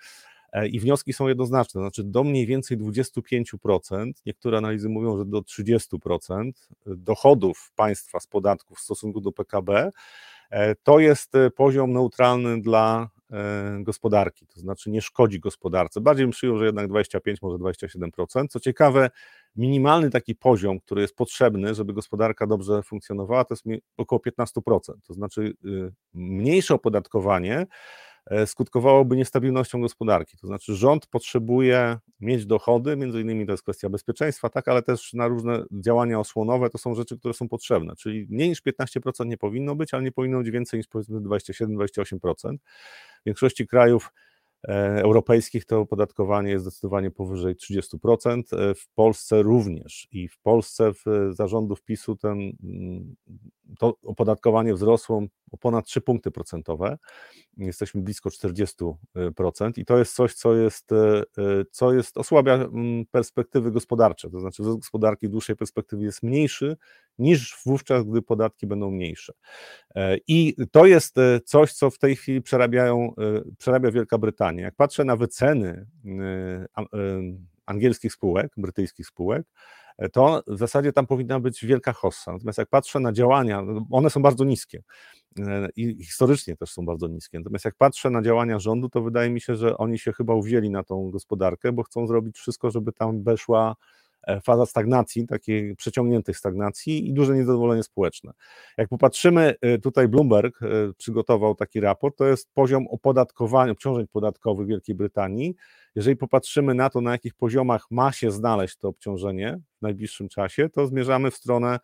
[0.54, 5.39] E, I wnioski są jednoznaczne, znaczy do mniej więcej 25%, niektóre analizy mówią, że do
[5.39, 6.52] 30%
[6.86, 9.91] dochodów państwa z podatków w stosunku do PKB
[10.50, 13.10] e, to jest poziom neutralny dla
[13.80, 16.02] gospodarki, to znaczy nie szkodzi gospodarce.
[16.02, 18.48] Bardziej bym przyjął, że jednak 25, może 27%.
[18.50, 19.10] Co ciekawe,
[19.56, 23.63] minimalny taki poziom, który jest potrzebny, żeby gospodarka dobrze funkcjonowała, to jest
[23.98, 24.80] około 15%.
[25.08, 27.68] To znaczy y, mniejsze opodatkowanie e,
[28.46, 30.38] skutkowałoby niestabilnością gospodarki.
[30.38, 35.13] To znaczy rząd potrzebuje mieć dochody, między innymi to jest kwestia bezpieczeństwa, tak, ale też
[35.13, 37.96] na różne działania osłonowe to są rzeczy, które są potrzebne.
[37.96, 42.58] Czyli mniej niż 15% nie powinno być, ale nie powinno być więcej niż powiedzmy 27-28%.
[43.22, 44.29] W większości krajów E,
[44.67, 50.08] europejskich to opodatkowanie jest zdecydowanie powyżej 30%, e, w Polsce również.
[50.12, 53.15] I w Polsce w zarządów PiSu ten, mm,
[53.80, 56.98] to opodatkowanie wzrosło o ponad 3 punkty procentowe,
[57.58, 61.24] jesteśmy blisko 40% i to jest coś, co jest, e,
[61.72, 66.78] co jest osłabia mm, perspektywy gospodarcze, to znaczy wzrost gospodarki w dłuższej perspektywie jest mniejszy
[67.19, 69.34] niż wówczas, gdy podatki będą mniejsze.
[69.95, 73.13] E, I to jest e, coś, co w tej chwili przerabiają,
[73.58, 74.63] przerabia Wielka Brytania.
[74.63, 75.88] Jak patrzę na wyceny
[77.65, 79.47] angielskich spółek, brytyjskich spółek,
[80.12, 82.34] to w zasadzie tam powinna być wielka hossa.
[82.34, 84.84] Natomiast jak patrzę na działania, no, one są bardzo niskie
[85.39, 87.39] e, i historycznie też są bardzo niskie.
[87.39, 90.69] Natomiast jak patrzę na działania rządu, to wydaje mi się, że oni się chyba uwzięli
[90.69, 94.09] na tą gospodarkę, bo chcą zrobić wszystko, żeby tam weszła E,
[94.43, 98.32] faza stagnacji, takiej przeciągniętej stagnacji i duże niezadowolenie społeczne.
[98.77, 104.67] Jak popatrzymy, e, tutaj Bloomberg e, przygotował taki raport, to jest poziom opodatkowania, obciążeń podatkowych
[104.67, 105.55] Wielkiej Brytanii.
[105.95, 110.69] Jeżeli popatrzymy na to, na jakich poziomach ma się znaleźć to obciążenie w najbliższym czasie,
[110.69, 111.79] to zmierzamy w stronę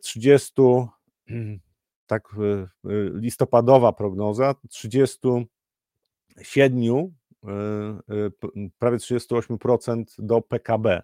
[0.00, 0.52] 30,
[2.06, 2.28] tak
[3.14, 5.48] listopadowa prognoza, 37
[6.36, 7.19] Y, y,
[8.78, 11.02] prawie 38% do PKB.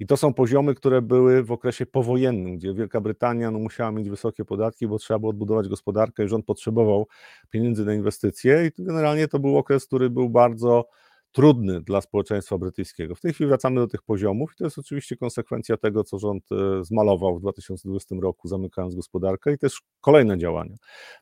[0.00, 4.10] I to są poziomy, które były w okresie powojennym, gdzie Wielka Brytania no, musiała mieć
[4.10, 7.06] wysokie podatki, bo trzeba było odbudować gospodarkę i rząd potrzebował
[7.50, 8.66] pieniędzy na inwestycje.
[8.66, 10.88] I generalnie to był okres, który był bardzo
[11.32, 13.14] trudny dla społeczeństwa brytyjskiego.
[13.14, 16.44] W tej chwili wracamy do tych poziomów i to jest oczywiście konsekwencja tego, co rząd
[16.52, 20.74] e, zmalował w 2020 roku, zamykając gospodarkę i też kolejne działania.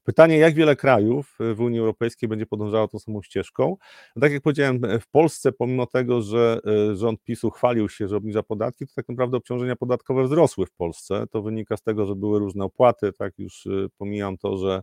[0.05, 3.77] Pytanie, jak wiele krajów e, w Unii Europejskiej będzie podążało tą samą ścieżką?
[4.17, 6.61] No, tak jak powiedziałem, e, w Polsce, pomimo tego, że
[6.95, 11.27] rząd PiSu chwalił się, że obniża podatki, to tak naprawdę obciążenia podatkowe wzrosły w Polsce.
[11.31, 14.83] To wynika z tego, że były różne opłaty, tak już pomijam to, że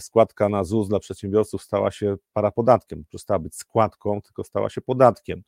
[0.00, 5.42] składka na ZUS dla przedsiębiorców stała się parapodatkiem, przestała być składką, tylko stała się podatkiem.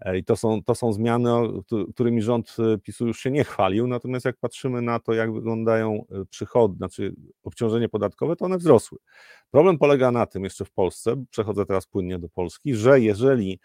[0.00, 1.30] E, I to są, to są zmiany,
[1.94, 6.04] którymi rząd e, PiSu już się nie chwalił, natomiast jak patrzymy na to, jak wyglądają
[6.30, 8.98] przychody, znaczy obciążenie podatkowe, to one wzrosły.
[9.50, 13.60] Problem polega na tym jeszcze w Polsce, przechodzę teraz płynnie do Polski, że jeżeli E,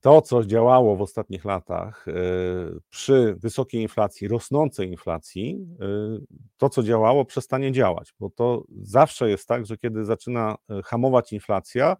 [0.00, 2.12] to, co działało w ostatnich latach e,
[2.90, 5.86] przy wysokiej inflacji, rosnącej inflacji, e,
[6.56, 11.96] to, co działało, przestanie działać, bo to zawsze jest tak, że kiedy zaczyna hamować inflacja,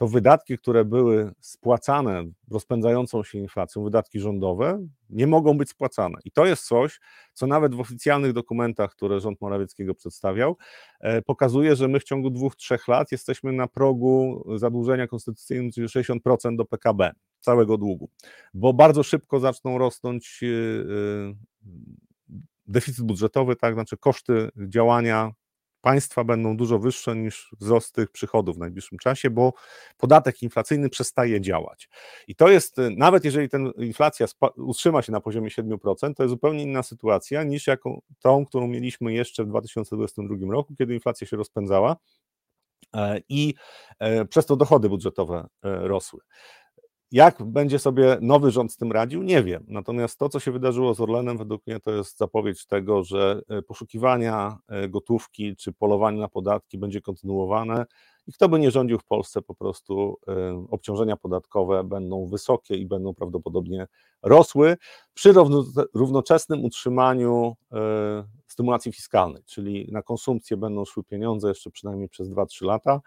[0.00, 6.18] to wydatki, które były spłacane rozpędzającą się inflacją, wydatki rządowe, nie mogą być spłacane.
[6.24, 7.00] I to jest coś,
[7.32, 10.56] co nawet w oficjalnych dokumentach, które rząd Morawieckiego przedstawiał,
[11.00, 15.88] e, pokazuje, że my w ciągu dwóch, trzech lat jesteśmy na progu zadłużenia konstytucyjnego, czyli
[15.88, 17.10] 60% do PKB,
[17.40, 18.10] całego długu,
[18.54, 21.34] bo bardzo szybko zaczną rosnąć e, e,
[22.66, 25.32] deficyt budżetowy, tak, znaczy koszty działania
[25.80, 29.52] państwa będą dużo wyższe niż wzrost tych przychodów w najbliższym czasie, bo
[29.96, 31.88] podatek inflacyjny przestaje działać.
[32.28, 36.30] I to jest, y, nawet jeżeli ten inflacja utrzyma się na poziomie 7%, to jest
[36.30, 41.36] zupełnie inna sytuacja niż jaką, tą, którą mieliśmy jeszcze w 2022 roku, kiedy inflacja się
[41.36, 41.96] rozpędzała
[42.94, 43.54] e, i
[43.98, 46.20] e, przez to dochody budżetowe e, rosły.
[47.12, 49.64] Jak będzie sobie nowy rząd z tym radził, nie wiem.
[49.68, 53.62] Natomiast to, co się wydarzyło z Orlenem, według mnie to jest zapowiedź tego, że e,
[53.62, 57.86] poszukiwania e, gotówki czy polowanie na podatki będzie kontynuowane
[58.26, 62.86] i kto by nie rządził w Polsce, po prostu e, obciążenia podatkowe będą wysokie i
[62.86, 63.86] będą prawdopodobnie
[64.22, 64.76] rosły
[65.14, 65.32] przy
[65.94, 67.56] równoczesnym utrzymaniu
[68.46, 73.00] stymulacji fiskalnej, czyli na konsumpcję będą szły pieniądze jeszcze przynajmniej przez 2-3 lata,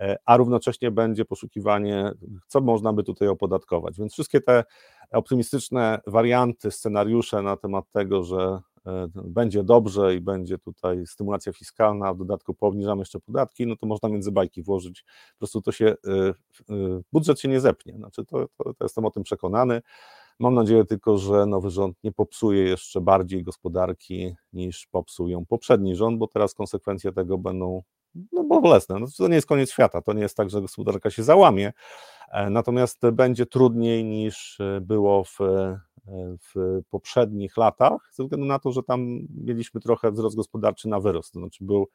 [0.00, 2.12] e, a równocześnie będzie poszukiwanie,
[2.46, 3.98] co można by tutaj opodatkować.
[3.98, 4.64] Więc wszystkie te
[5.10, 8.60] optymistyczne warianty, scenariusze na temat tego, że
[9.14, 13.86] będzie dobrze i będzie tutaj stymulacja fiskalna, a w dodatku poobniżamy jeszcze podatki, no to
[13.86, 15.04] można między bajki włożyć.
[15.32, 15.94] Po prostu to się,
[17.12, 17.94] budżet się nie zepnie.
[17.96, 19.82] Znaczy to, to, to jestem o tym przekonany.
[20.38, 25.96] Mam nadzieję tylko, że nowy rząd nie popsuje jeszcze bardziej gospodarki niż popsuł ją poprzedni
[25.96, 27.82] rząd, bo teraz konsekwencje tego będą
[28.32, 28.98] no, bolesne.
[28.98, 31.72] No, to nie jest koniec świata, to nie jest tak, że gospodarka się załamie,
[32.32, 35.80] e, natomiast będzie trudniej niż e, było w, e,
[36.54, 41.32] w poprzednich latach, ze względu na to, że tam mieliśmy trochę wzrost gospodarczy na wyrost,
[41.32, 41.88] to znaczy był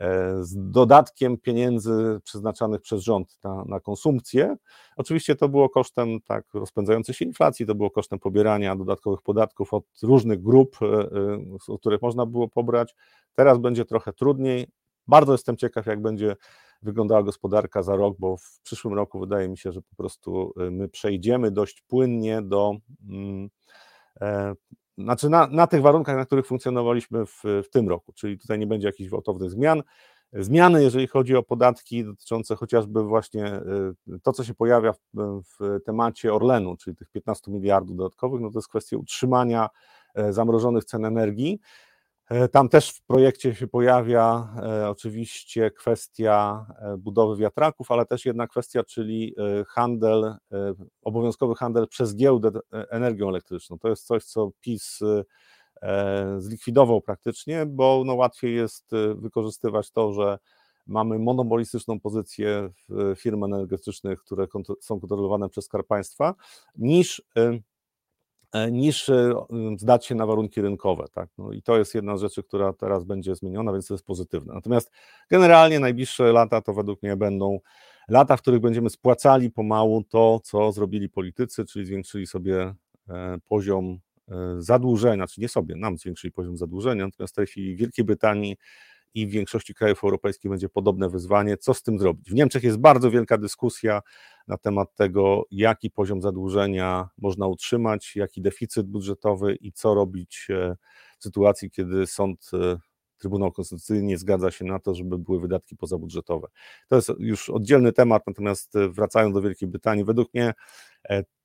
[0.00, 4.56] E, z dodatkiem pieniędzy przeznaczanych przez rząd na, na konsumpcję.
[4.96, 9.84] Oczywiście to było kosztem tak rozpędzającej się inflacji, to było kosztem pobierania dodatkowych podatków od
[10.02, 12.94] różnych grup, e, e, od których można było pobrać.
[13.34, 14.66] Teraz będzie trochę trudniej.
[15.08, 16.36] Bardzo jestem ciekaw, jak będzie
[16.82, 20.88] wyglądała gospodarka za rok, bo w przyszłym roku wydaje mi się, że po prostu my
[20.88, 22.74] przejdziemy dość płynnie do
[23.08, 23.50] mm,
[24.98, 28.66] znaczy na, na tych warunkach, na których funkcjonowaliśmy w, w tym roku, czyli tutaj nie
[28.66, 29.82] będzie jakichś gwałtownych zmian.
[30.32, 33.60] Zmiany, jeżeli chodzi o podatki dotyczące chociażby właśnie
[34.08, 34.98] y, to, co się pojawia w,
[35.42, 39.68] w temacie Orlenu, czyli tych 15 miliardów dodatkowych, no to jest kwestia utrzymania
[40.14, 41.60] e, zamrożonych cen energii.
[42.30, 48.24] E, tam też w projekcie się pojawia e, oczywiście kwestia e, budowy wiatraków, ale też
[48.24, 49.34] jedna kwestia, czyli
[49.68, 50.34] handel,
[51.02, 53.78] obowiązkowy handel przez giełdę energią elektryczną.
[53.78, 55.00] To jest coś, co PiS
[56.38, 60.38] zlikwidował praktycznie, bo no łatwiej jest wykorzystywać to, że
[60.86, 62.70] mamy monopolistyczną pozycję
[63.16, 64.46] firm energetycznych, które
[64.80, 66.34] są kontrolowane przez Skarb Państwa,
[66.76, 67.22] niż
[68.70, 69.34] niż e,
[69.76, 71.04] zdać się na warunki rynkowe.
[71.12, 71.28] Tak?
[71.38, 74.54] No I to jest jedna z rzeczy, która teraz będzie zmieniona, więc to jest pozytywne.
[74.54, 74.90] Natomiast
[75.30, 77.58] generalnie najbliższe lata to według mnie będą
[78.08, 82.74] lata, w których będziemy spłacali pomału to, co zrobili politycy, czyli zwiększyli sobie
[83.08, 83.98] e, poziom
[84.58, 88.56] zadłużenia, znaczy nie sobie, nam zwiększyli poziom zadłużenia, natomiast w tej chwili w Wielkiej Brytanii
[89.14, 91.56] i w większości krajów europejskich będzie podobne wyzwanie.
[91.56, 92.30] Co z tym zrobić?
[92.30, 94.00] W Niemczech jest bardzo wielka dyskusja
[94.48, 100.76] na temat tego, jaki poziom zadłużenia można utrzymać, jaki deficyt budżetowy i co robić e,
[101.18, 102.78] w sytuacji, kiedy sąd e,
[103.18, 106.48] Trybunał Konstytucyjny nie zgadza się na to, żeby były wydatki pozabudżetowe.
[106.88, 110.54] To jest już oddzielny temat, natomiast e, wracając do Wielkiej Brytanii, według mnie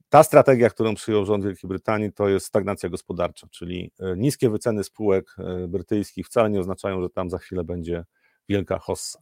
[0.10, 5.36] ta strategia, którą przyjął rząd Wielkiej Brytanii, to jest stagnacja gospodarcza, czyli niskie wyceny spółek
[5.68, 8.06] brytyjskich wcale nie oznaczają, że tam za chwilę będzie
[8.50, 9.20] wielka hossa.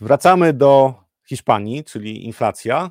[0.00, 0.94] Wracamy do
[1.24, 2.90] Hiszpanii, czyli inflacja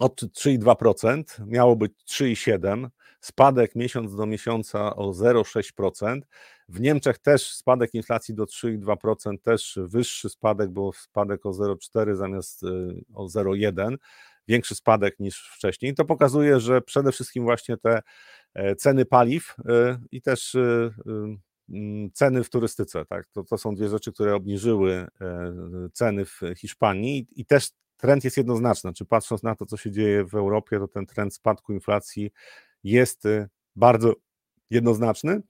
[0.00, 2.88] od 3,2%, miało być 3,7%,
[3.20, 6.20] spadek miesiąc do miesiąca o 0,6%.
[6.68, 12.62] W Niemczech też spadek inflacji do 3,2%, też wyższy spadek, bo spadek o 0,4 zamiast
[13.14, 13.96] o 0,1,
[14.50, 15.94] większy spadek niż wcześniej.
[15.94, 18.02] To pokazuje, że przede wszystkim właśnie te
[18.54, 20.56] e, ceny paliw y, i też
[21.70, 23.04] Mm, ceny w turystyce.
[23.04, 23.26] Tak?
[23.26, 25.08] To, to są dwie rzeczy, które obniżyły e,
[25.92, 28.92] ceny w Hiszpanii i też trend jest jednoznaczny.
[28.92, 32.30] Czy patrząc na to, co się dzieje w Europie, to ten trend spadku inflacji
[32.84, 34.14] jest e, bardzo
[34.70, 35.40] jednoznaczny.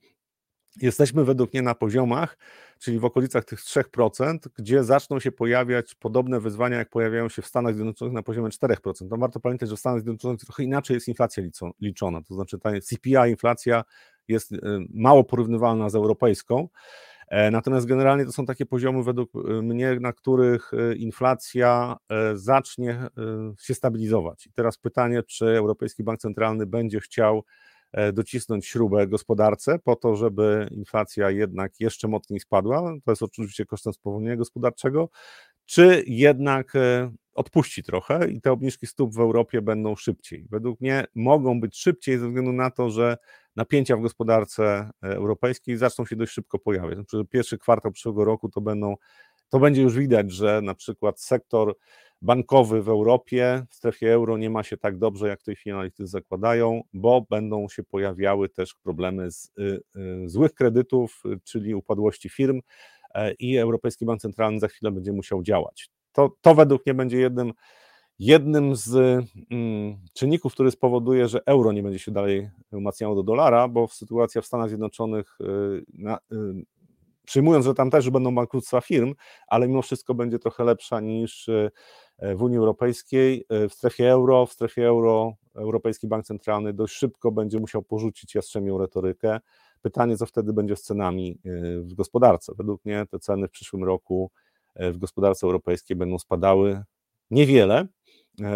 [0.77, 2.37] Jesteśmy według mnie na poziomach,
[2.79, 7.45] czyli w okolicach tych 3%, gdzie zaczną się pojawiać podobne wyzwania, jak pojawiają się w
[7.45, 9.09] Stanach Zjednoczonych na poziomie 4%.
[9.09, 11.43] To warto pamiętać, że w Stanach Zjednoczonych trochę inaczej jest inflacja
[11.81, 13.83] liczona, to znaczy ta CPI inflacja
[14.27, 14.57] jest y,
[14.93, 16.67] mało porównywalna z europejską.
[17.27, 22.37] E, natomiast generalnie to są takie poziomy, według y, mnie, na których y, inflacja e,
[22.37, 23.07] zacznie
[23.61, 24.47] się stabilizować.
[24.47, 27.43] I teraz pytanie, czy Europejski Bank Centralny będzie chciał
[28.13, 32.93] docisnąć śrubę gospodarce po to, żeby inflacja jednak jeszcze mocniej spadła.
[33.05, 35.09] To jest oczywiście kosztem spowolnienia gospodarczego,
[35.65, 36.73] czy jednak
[37.33, 40.47] odpuści trochę i te obniżki stóp w Europie będą szybciej.
[40.49, 43.17] Według mnie mogą być szybciej ze względu na to, że
[43.55, 46.95] napięcia w gospodarce e, europejskiej zaczną się dość szybko pojawiać.
[46.95, 48.95] Znaczy, pierwszy kwartał przyszłego roku to będą,
[49.49, 51.75] to będzie już widać, że na przykład sektor
[52.21, 55.73] bankowy w Europie, w strefie euro nie ma się tak dobrze, jak w tej chwili
[55.73, 62.29] analitycy zakładają, bo będą się pojawiały też problemy z y, y, złych kredytów, czyli upadłości
[62.29, 62.61] firm
[63.13, 65.89] e, i Europejski Bank Centralny za chwilę będzie musiał działać.
[66.11, 67.53] To, to według mnie będzie jednym
[68.21, 68.95] jednym z
[69.51, 74.41] mm, czynników, który spowoduje, że euro nie będzie się dalej umacniało do dolara, bo sytuacja
[74.41, 76.65] w Stanach Zjednoczonych, y, na, y,
[77.31, 79.13] przyjmując, że tam też będą bankructwa firm,
[79.47, 81.71] ale mimo wszystko będzie trochę lepsza niż y,
[82.19, 83.45] w Unii Europejskiej.
[83.49, 88.77] W strefie euro, w strefie euro Europejski Bank Centralny dość szybko będzie musiał porzucić jastrzębią
[88.77, 89.39] retorykę.
[89.81, 91.39] Pytanie, co wtedy będzie z cenami
[91.81, 92.53] w gospodarce.
[92.57, 94.31] Według mnie te ceny w przyszłym roku
[94.75, 96.83] w gospodarce europejskiej będą spadały
[97.31, 97.87] niewiele,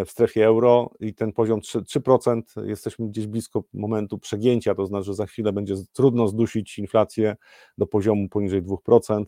[0.06, 5.06] w strefie euro i ten poziom 3%, 3% jesteśmy gdzieś blisko momentu przegięcia, to znaczy,
[5.06, 7.36] że za chwilę będzie trudno zdusić inflację
[7.78, 9.26] do poziomu poniżej 2%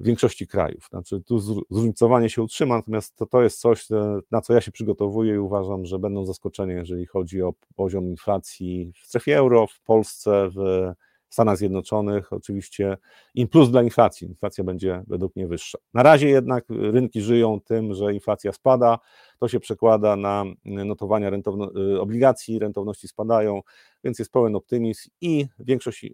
[0.00, 0.86] w większości krajów.
[0.90, 4.72] Znaczy tu zróżnicowanie się utrzyma, natomiast to, to jest coś, e, na co ja się
[4.72, 9.80] przygotowuję i uważam, że będą zaskoczenia, jeżeli chodzi o poziom inflacji w strefie euro, w
[9.80, 10.92] Polsce, w
[11.34, 12.96] Stanach Zjednoczonych, oczywiście
[13.34, 14.28] im plus dla inflacji.
[14.28, 15.78] Inflacja będzie według mnie wyższa.
[15.94, 18.98] Na razie jednak rynki żyją tym, że inflacja spada,
[19.38, 23.60] to się przekłada na notowania rentowno, y, obligacji, rentowności spadają,
[24.04, 26.10] więc jest pełen optymizm i większość y,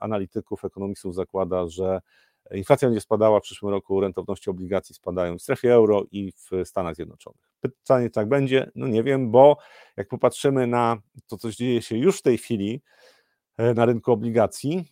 [0.00, 2.00] analityków, ekonomistów zakłada, że
[2.50, 6.94] inflacja będzie spadała w przyszłym roku, rentowności obligacji spadają w strefie euro i w Stanach
[6.94, 7.50] Zjednoczonych.
[7.60, 8.70] Pytanie, czy tak będzie?
[8.74, 9.56] No nie wiem, bo
[9.96, 10.96] jak popatrzymy na
[11.26, 12.82] to, co dzieje się już w tej chwili,
[13.58, 14.84] na rynku obligacji.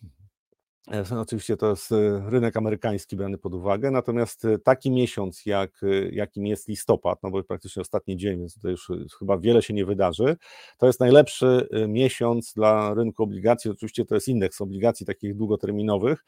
[0.91, 5.81] E, oczywiście to jest e, rynek amerykański brany pod uwagę, natomiast taki miesiąc, jak,
[6.11, 9.85] jakim jest listopad, no bo praktycznie ostatni dzień, więc tutaj już chyba wiele się nie
[9.85, 10.37] wydarzy,
[10.77, 13.71] to jest najlepszy miesiąc dla rynku obligacji.
[13.71, 16.25] Oczywiście to jest indeks obligacji takich długoterminowych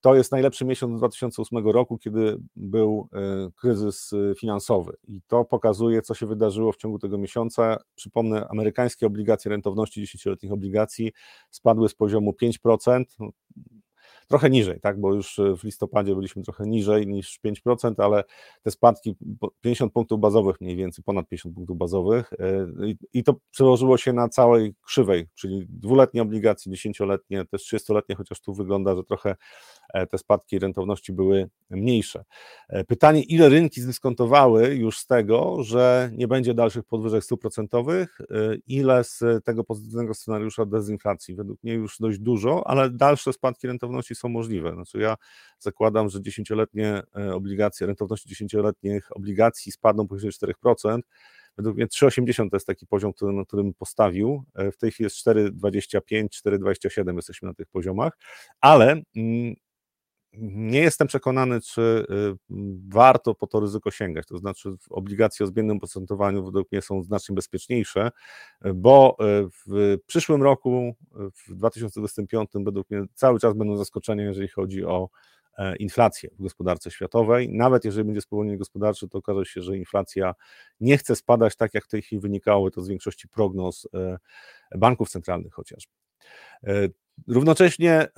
[0.00, 4.96] to jest najlepszy miesiąc 2008 roku, kiedy był e, kryzys e, finansowy.
[5.08, 7.76] I to pokazuje, co się wydarzyło w ciągu tego miesiąca.
[7.94, 11.12] Przypomnę, amerykańskie obligacje rentowności 10-letnich obligacji
[11.50, 13.04] spadły z poziomu 5%
[14.28, 18.24] trochę niżej, tak, bo już e, w listopadzie byliśmy trochę niżej niż 5%, ale
[18.62, 19.16] te spadki
[19.60, 22.66] 50 punktów bazowych mniej więcej, ponad 50 punktów bazowych e,
[23.12, 28.54] i to przełożyło się na całej krzywej, czyli dwuletnie obligacje, dziesięcioletnie, też 30-letnie, chociaż tu
[28.54, 29.36] wygląda, że trochę
[29.94, 32.24] e, te spadki rentowności były mniejsze.
[32.88, 38.18] Pytanie, ile rynki zdyskontowały już z tego, że nie będzie dalszych podwyżek stóp procentowych,
[38.66, 41.34] ile z tego pozytywnego scenariusza dezinflacji?
[41.34, 44.72] Według mnie już dość dużo, ale dalsze spadki rentowności są możliwe.
[44.72, 45.16] Znaczy ja
[45.58, 50.98] zakładam, że dziesięcioletnie e, obligacje, rentowności dziesięcioletnich obligacji spadną poniżej 4%.
[51.56, 54.44] Według mnie 3,80 to jest taki poziom, który, na którym postawił.
[54.54, 58.12] E, w tej chwili jest 4,25, 4,27 jesteśmy na tych poziomach,
[58.60, 59.54] ale mm,
[60.32, 62.54] nie jestem przekonany, czy y,
[62.88, 64.26] warto po to ryzyko sięgać.
[64.26, 68.10] To znaczy, obligacje o zmiennym procentowaniu według mnie są znacznie bezpieczniejsze,
[68.74, 70.96] bo y, w przyszłym roku,
[71.48, 75.08] w 2025, według mnie cały czas będą zaskoczenia, jeżeli chodzi o
[75.58, 77.48] e, inflację w gospodarce światowej.
[77.52, 80.34] Nawet jeżeli będzie spowolnienie gospodarcze, to okaże się, że inflacja
[80.80, 84.18] nie chce spadać tak, jak w tej chwili wynikało to z większości prognoz e,
[84.74, 85.92] banków centralnych chociażby.
[87.26, 88.10] Równocześnie e,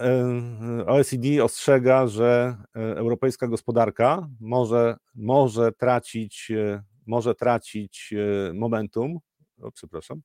[0.86, 8.14] OECD ostrzega, że e, europejska gospodarka może, może, tracić, e, może tracić
[8.54, 9.18] momentum,
[9.62, 10.20] o, przepraszam,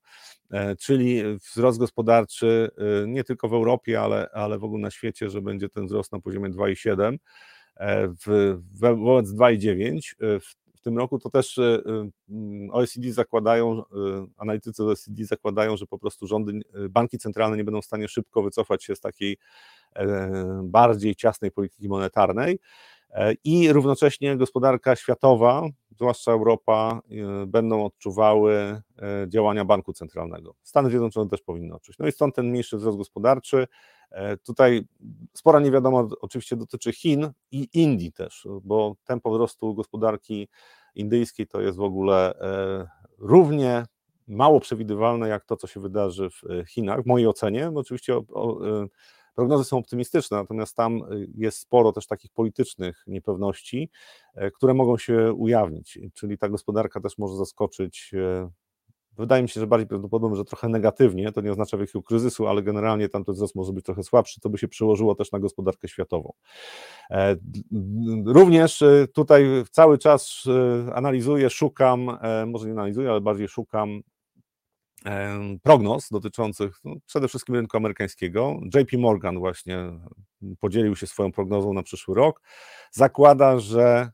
[0.80, 2.70] czyli wzrost gospodarczy
[3.08, 6.20] nie tylko w Europie, ale, ale w ogóle na świecie, że będzie ten wzrost na
[6.20, 7.18] poziomie 2,7
[8.26, 11.82] w, wobec 2,9 w tym roku, to też e,
[12.30, 13.84] mm, OECD zakładają, e,
[14.38, 18.44] analitycy OECD zakładają, że po prostu rządy, e, banki centralne nie będą w stanie szybko
[18.44, 19.38] wycofać się z takiej
[20.64, 22.60] bardziej ciasnej polityki monetarnej.
[23.44, 25.64] I równocześnie gospodarka światowa,
[25.96, 27.02] zwłaszcza Europa,
[27.48, 28.82] będą odczuwały
[29.28, 30.56] działania banku centralnego.
[30.64, 31.98] Stany Zjednoczone też powinny odczuć.
[32.00, 33.68] No i stąd ten mniejszy wzrost gospodarczy.
[34.44, 34.88] Tutaj
[35.34, 40.48] spora niewiadoma oczywiście dotyczy Chin i Indii też, bo tempo wzrostu gospodarki
[40.96, 42.88] indyjskiej to jest w ogóle e,
[43.18, 43.86] równie
[44.28, 47.72] mało przewidywalne jak to, co się wydarzy w e, Chinach, w mojej ocenie.
[47.76, 48.88] Oczywiście o, e,
[49.36, 51.02] prognozy są optymistyczne, natomiast tam
[51.38, 53.90] jest sporo też takich politycznych niepewności,
[54.54, 58.14] które mogą się ujawnić, czyli ta gospodarka też może zaskoczyć
[59.18, 62.64] Wydaje mi się, że bardziej prawdopodobne, że trochę negatywnie, to nie oznacza wielkiego kryzysu, ale
[62.64, 65.88] generalnie tam ten wzrost może być trochę słabszy, to by się przełożyło też na gospodarkę
[65.88, 66.34] światową.
[67.10, 67.36] E,
[68.26, 70.44] również e, tutaj cały czas
[70.88, 72.18] e, analizuję, szukam,
[72.48, 74.02] może nie analizuję, ale bardziej szukam
[75.64, 78.60] prognoz dotyczących no, przede wszystkim rynku amerykańskiego.
[78.76, 79.78] JP Morgan właśnie
[80.60, 82.42] podzielił się swoją prognozą na przyszły rok.
[82.92, 84.12] Zakłada, że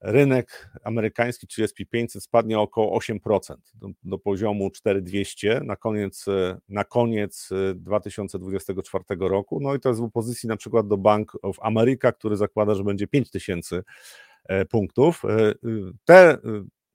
[0.00, 6.24] rynek amerykański, czyli SP500 spadnie około 8% do, do, poziomu 4200 na koniec,
[6.68, 9.60] na koniec 2024 roku.
[9.60, 12.84] No i to jest w opozycji na przykład do Bank of America, który zakłada, że
[12.84, 13.82] będzie 5000
[14.44, 15.22] e, punktów.
[15.24, 15.54] E,
[16.04, 16.38] te e,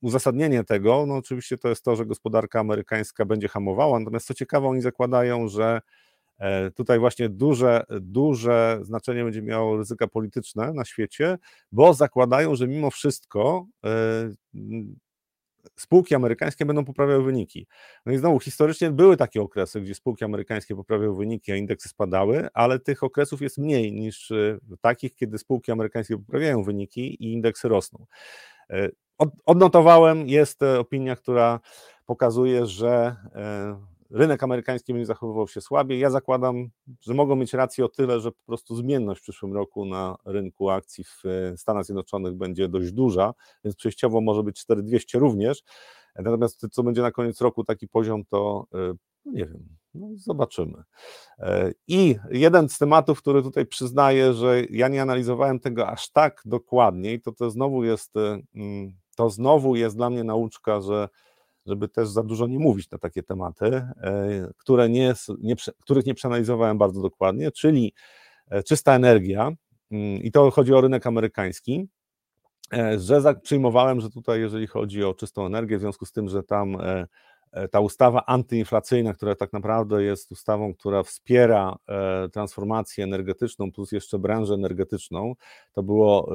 [0.03, 4.67] uzasadnienie tego, no oczywiście to jest to, że gospodarka amerykańska będzie hamowała, natomiast co ciekawe,
[4.67, 5.81] oni zakładają, że
[6.43, 11.37] E, tutaj właśnie duże, duże znaczenie będzie miało ryzyka polityczne na świecie,
[11.71, 13.89] bo zakładają, że mimo wszystko e,
[15.75, 17.67] spółki amerykańskie będą poprawiały wyniki.
[18.05, 22.47] No i znowu, historycznie były takie okresy, gdzie spółki amerykańskie poprawiały wyniki, a indeksy spadały,
[22.53, 27.67] ale tych okresów jest mniej niż e, takich, kiedy spółki amerykańskie poprawiają wyniki i indeksy
[27.67, 28.05] rosną.
[28.69, 28.89] E,
[29.45, 31.59] odnotowałem, jest opinia, która
[32.05, 33.15] pokazuje, że
[34.13, 35.99] rynek amerykański będzie zachowywał się słabiej.
[35.99, 36.69] Ja zakładam,
[37.01, 40.69] że mogą mieć rację o tyle, że po prostu zmienność w przyszłym roku na rynku
[40.69, 43.33] akcji w e, Stanach Zjednoczonych będzie dość duża,
[43.63, 45.63] więc przejściowo może być 4200 również.
[46.15, 48.93] Natomiast co będzie na koniec roku taki poziom, to e,
[49.25, 50.83] no nie wiem, no zobaczymy.
[51.39, 56.41] E, I jeden z tematów, który tutaj przyznaję, że ja nie analizowałem tego aż tak
[56.45, 58.13] dokładnie, to to znowu jest,
[58.55, 61.09] mm, to znowu jest dla mnie nauczka, że
[61.65, 63.91] żeby też za dużo nie mówić na takie tematy, e,
[64.57, 67.93] które nie, nie, których nie przeanalizowałem bardzo dokładnie, czyli
[68.49, 69.51] e, czysta energia,
[69.91, 71.87] mm, i to chodzi o rynek amerykański,
[72.73, 76.43] e, że przyjmowałem, że tutaj, jeżeli chodzi o czystą energię, w związku z tym, że
[76.43, 76.77] tam
[77.71, 81.75] ta ustawa antyinflacyjna, która tak naprawdę jest ustawą, która wspiera
[82.31, 85.33] transformację energetyczną, plus jeszcze branżę energetyczną,
[85.73, 86.31] to było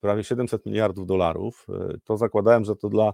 [0.00, 1.66] prawie 700 miliardów dolarów.
[2.04, 3.12] To zakładałem, że to dla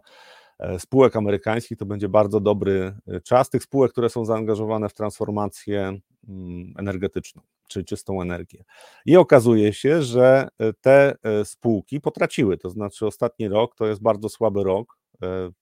[0.78, 3.50] spółek amerykańskich to będzie bardzo dobry e, czas.
[3.50, 5.98] Tych spółek, które są zaangażowane w transformację
[6.28, 8.64] mm, energetyczną, czy czystą energię.
[9.06, 14.28] I okazuje się, że e, te spółki potraciły, to znaczy ostatni rok to jest bardzo
[14.28, 15.01] słaby rok E,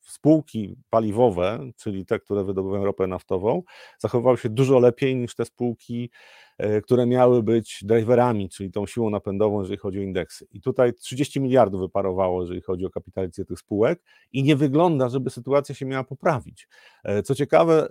[0.01, 3.63] spółki paliwowe, czyli te, które wydobywają ropę naftową,
[3.99, 6.11] zachowywały się dużo lepiej niż te spółki,
[6.59, 10.47] e, które miały być driverami, czyli tą siłą napędową, jeżeli chodzi o indeksy.
[10.53, 14.03] I tutaj 30 miliardów wyparowało, jeżeli chodzi o kapitalizację tych spółek,
[14.33, 16.69] i nie wygląda, żeby sytuacja się miała poprawić.
[17.05, 17.89] E, co ciekawe,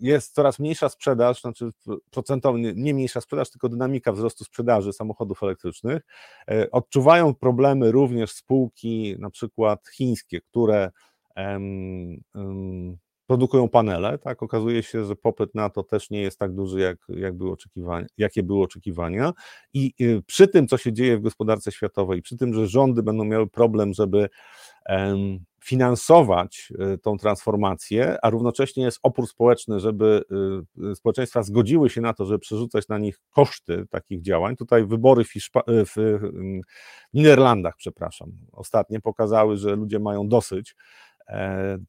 [0.00, 1.70] jest coraz mniejsza sprzedaż, znaczy
[2.10, 6.02] procentowo nie mniejsza sprzedaż, tylko dynamika wzrostu sprzedaży samochodów elektrycznych.
[6.50, 10.90] E, odczuwają problemy również spółki, na przykład chińskie, które
[13.26, 16.98] produkują panele, tak, okazuje się, że popyt na to też nie jest tak duży, jak,
[17.08, 19.32] jak były oczekiwania, jakie były oczekiwania
[19.74, 23.24] i y, przy tym, co się dzieje w gospodarce światowej, przy tym, że rządy będą
[23.24, 24.28] miały problem, żeby
[25.64, 30.22] finansować y, tą transformację, a równocześnie jest opór społeczny, żeby
[30.90, 34.56] y, społeczeństwa zgodziły się na to, żeby przerzucać na nich koszty takich działań.
[34.56, 35.30] Tutaj wybory w,
[35.66, 36.20] w
[37.14, 41.09] Niderlandach, przepraszam, ostatnie pokazały, że ludzie mają dosyć E,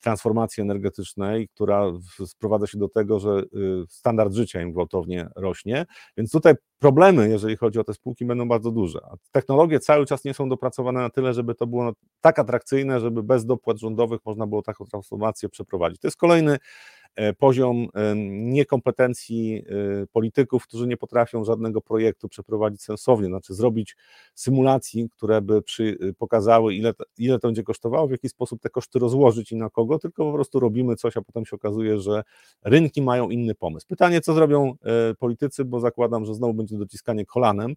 [0.02, 1.86] transformacji energetycznej, która
[2.26, 5.86] sprowadza się do tego, że y, standard życia im gwałtownie rośnie.
[6.18, 9.00] Więc tutaj problemy, jeżeli chodzi o te spółki, będą bardzo duże.
[9.32, 13.46] Technologie cały czas nie są dopracowane na tyle, żeby to było tak atrakcyjne, żeby bez
[13.46, 16.02] dopłat rządowych można było taką transformację przeprowadzić.
[16.02, 16.58] To jest kolejny
[17.01, 17.01] E,
[17.38, 17.88] poziom
[18.28, 19.64] niekompetencji
[20.04, 23.98] e, polityków, którzy nie potrafią żadnego projektu przeprowadzić sensownie, znaczy zrobić
[24.36, 28.70] symulacji, które by przy, e, pokazały, ile, ile to będzie kosztowało, w jaki sposób te
[28.70, 32.24] koszty rozłożyć i na kogo, tylko po prostu robimy coś, a potem się okazuje, że
[32.64, 33.88] rynki mają inny pomysł.
[33.88, 34.76] Pytanie, co zrobią
[35.20, 37.76] politycy, bo zakładam, że znowu będzie dociskanie kolanem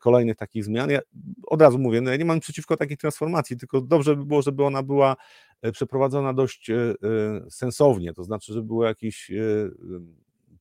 [0.00, 0.90] kolejnych takich zmian.
[0.90, 1.00] Ja
[1.46, 4.64] od razu mówię, no ja nie mam przeciwko takiej transformacji, tylko dobrze by było, żeby
[4.64, 6.94] ona była E, przeprowadzona dość e, e,
[7.50, 9.30] sensownie, to znaczy, że był jakiś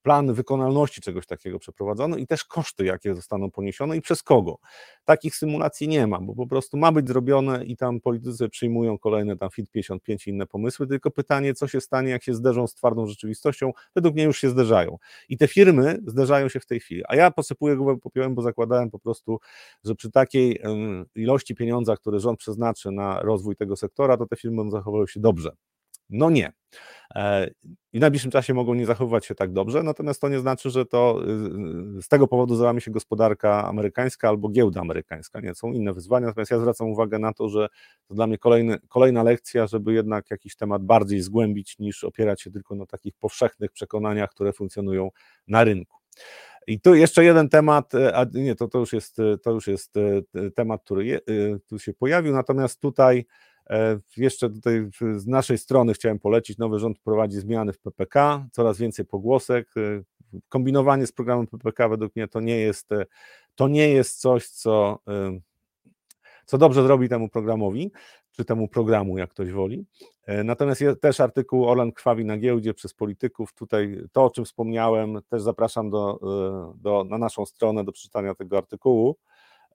[0.08, 4.58] plan wykonalności czegoś takiego przeprowadzono i też koszty, jakie zostaną poniesione i przez kogo.
[5.06, 9.38] Takich symulacji nie ma, bo po prostu ma być zrobione i tam politycy przyjmują kolejne
[9.38, 12.74] tam FIT 55 i inne pomysły, tylko pytanie, co się stanie, jak się zderzą z
[12.74, 14.98] twardą rzeczywistością, według mnie już się zderzają.
[15.30, 17.04] I te firmy zderzają się w tej chwili.
[17.08, 19.40] A ja posypuję głowę popiołem, bo zakładałem po prostu,
[19.84, 20.62] że przy takiej
[21.16, 25.20] ilości pieniądza, które rząd przeznaczy na rozwój tego sektora, to te firmy będą zachowywały się
[25.20, 25.52] dobrze.
[26.10, 26.52] No nie.
[27.16, 27.50] E,
[27.94, 30.86] I w najbliższym czasie mogą nie zachowywać się tak dobrze, natomiast to nie znaczy, że
[30.86, 35.40] to y, y, z tego powodu załamie się gospodarka amerykańska albo giełda amerykańska.
[35.40, 37.68] Nie, są inne wyzwania, natomiast ja zwracam uwagę na to, że
[38.08, 42.52] to dla mnie kolejny, kolejna lekcja, żeby jednak jakiś temat bardziej zgłębić, niż opierać się
[42.52, 45.10] tylko na takich powszechnych przekonaniach, które funkcjonują
[45.48, 45.98] na rynku.
[46.68, 49.98] I tu jeszcze jeden temat, e, a nie, to, to, już, jest, to już jest
[49.98, 51.20] e, temat, który je,
[51.68, 53.26] tu się pojawił, natomiast tutaj
[54.18, 59.06] jeszcze tutaj z naszej strony chciałem polecić, nowy rząd prowadzi zmiany w PPK, coraz więcej
[59.06, 59.70] pogłosek.
[59.78, 60.02] E,
[60.50, 63.06] kombinowanie z programem PPK według mnie to nie jest, e,
[63.56, 65.00] to nie jest coś, co,
[66.46, 67.92] co dobrze zrobi temu programowi,
[68.32, 69.86] czy temu programu, jak ktoś woli.
[70.44, 73.54] Natomiast jest też artykuł Orlan krwawi na giełdzie przez polityków.
[73.54, 76.20] Tutaj to, o czym wspomniałem, też zapraszam do,
[76.76, 79.16] do, na naszą stronę do przeczytania tego artykułu.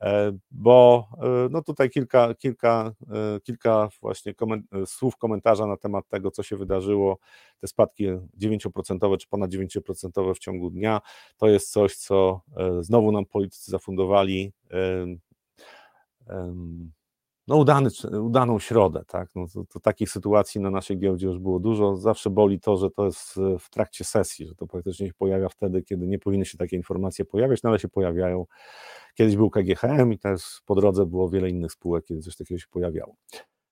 [0.03, 6.09] E, bo e, no tutaj kilka, kilka, e, kilka właśnie koment słów komentarza na temat
[6.09, 7.19] tego, co się wydarzyło,
[7.61, 8.07] te spadki
[8.39, 11.01] 9% czy ponad 9% w ciągu dnia,
[11.37, 12.41] to jest coś, co
[12.81, 14.53] znowu nam politycy zafundowali
[17.49, 17.91] no udany,
[18.23, 19.03] udaną środę.
[19.07, 19.29] Tak?
[19.35, 21.97] No to, to takich sytuacji na naszej giełdzie już było dużo.
[21.97, 25.83] Zawsze boli to, że to jest w trakcie sesji, że to praktycznie się pojawia wtedy,
[25.83, 28.47] kiedy nie powinny się takie informacje pojawiać, no ale się pojawiają.
[29.15, 32.67] Kiedyś był KGHM i też po drodze było wiele innych spółek, kiedy coś takiego się
[32.71, 33.17] pojawiało.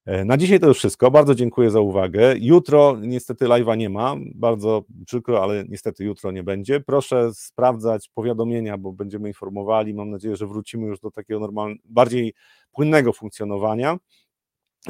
[0.06, 1.10] E, na dzisiaj to już wszystko.
[1.10, 2.34] Bardzo dziękuję za uwagę.
[2.38, 4.16] Jutro niestety live'a nie ma.
[4.34, 6.80] Bardzo przykro, ale niestety jutro nie będzie.
[6.80, 9.94] Proszę sprawdzać powiadomienia, bo będziemy informowali.
[9.94, 12.34] Mam nadzieję, że wrócimy już do takiego normalnego, bardziej
[12.72, 13.98] płynnego funkcjonowania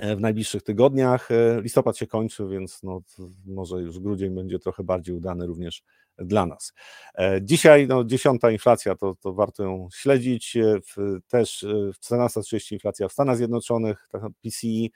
[0.01, 1.31] e, w najbliższych tygodniach.
[1.31, 3.01] E, listopad się kończy, więc no,
[3.47, 5.83] może już grudzień będzie trochę bardziej udany również
[6.21, 6.73] dla nas.
[7.15, 10.59] E, dzisiaj no, dziesiąta inflacja, to, to warto ją śledzić.
[10.97, 11.67] W, też
[12.07, 14.09] 14.30 inflacja w Stanach Zjednoczonych,
[14.43, 14.93] PCI.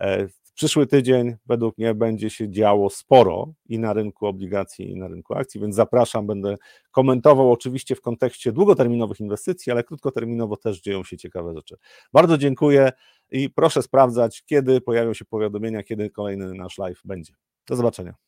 [0.00, 5.08] W przyszły tydzień według mnie będzie się działo sporo i na rynku obligacji, i na
[5.08, 6.56] rynku akcji, więc zapraszam, będę
[6.90, 11.76] komentował oczywiście w kontekście długoterminowych inwestycji, ale krótkoterminowo też dzieją się ciekawe rzeczy.
[12.12, 12.92] Bardzo dziękuję
[13.30, 17.32] i proszę sprawdzać, kiedy pojawią się powiadomienia, kiedy kolejny nasz live będzie.
[17.66, 18.27] Do zobaczenia.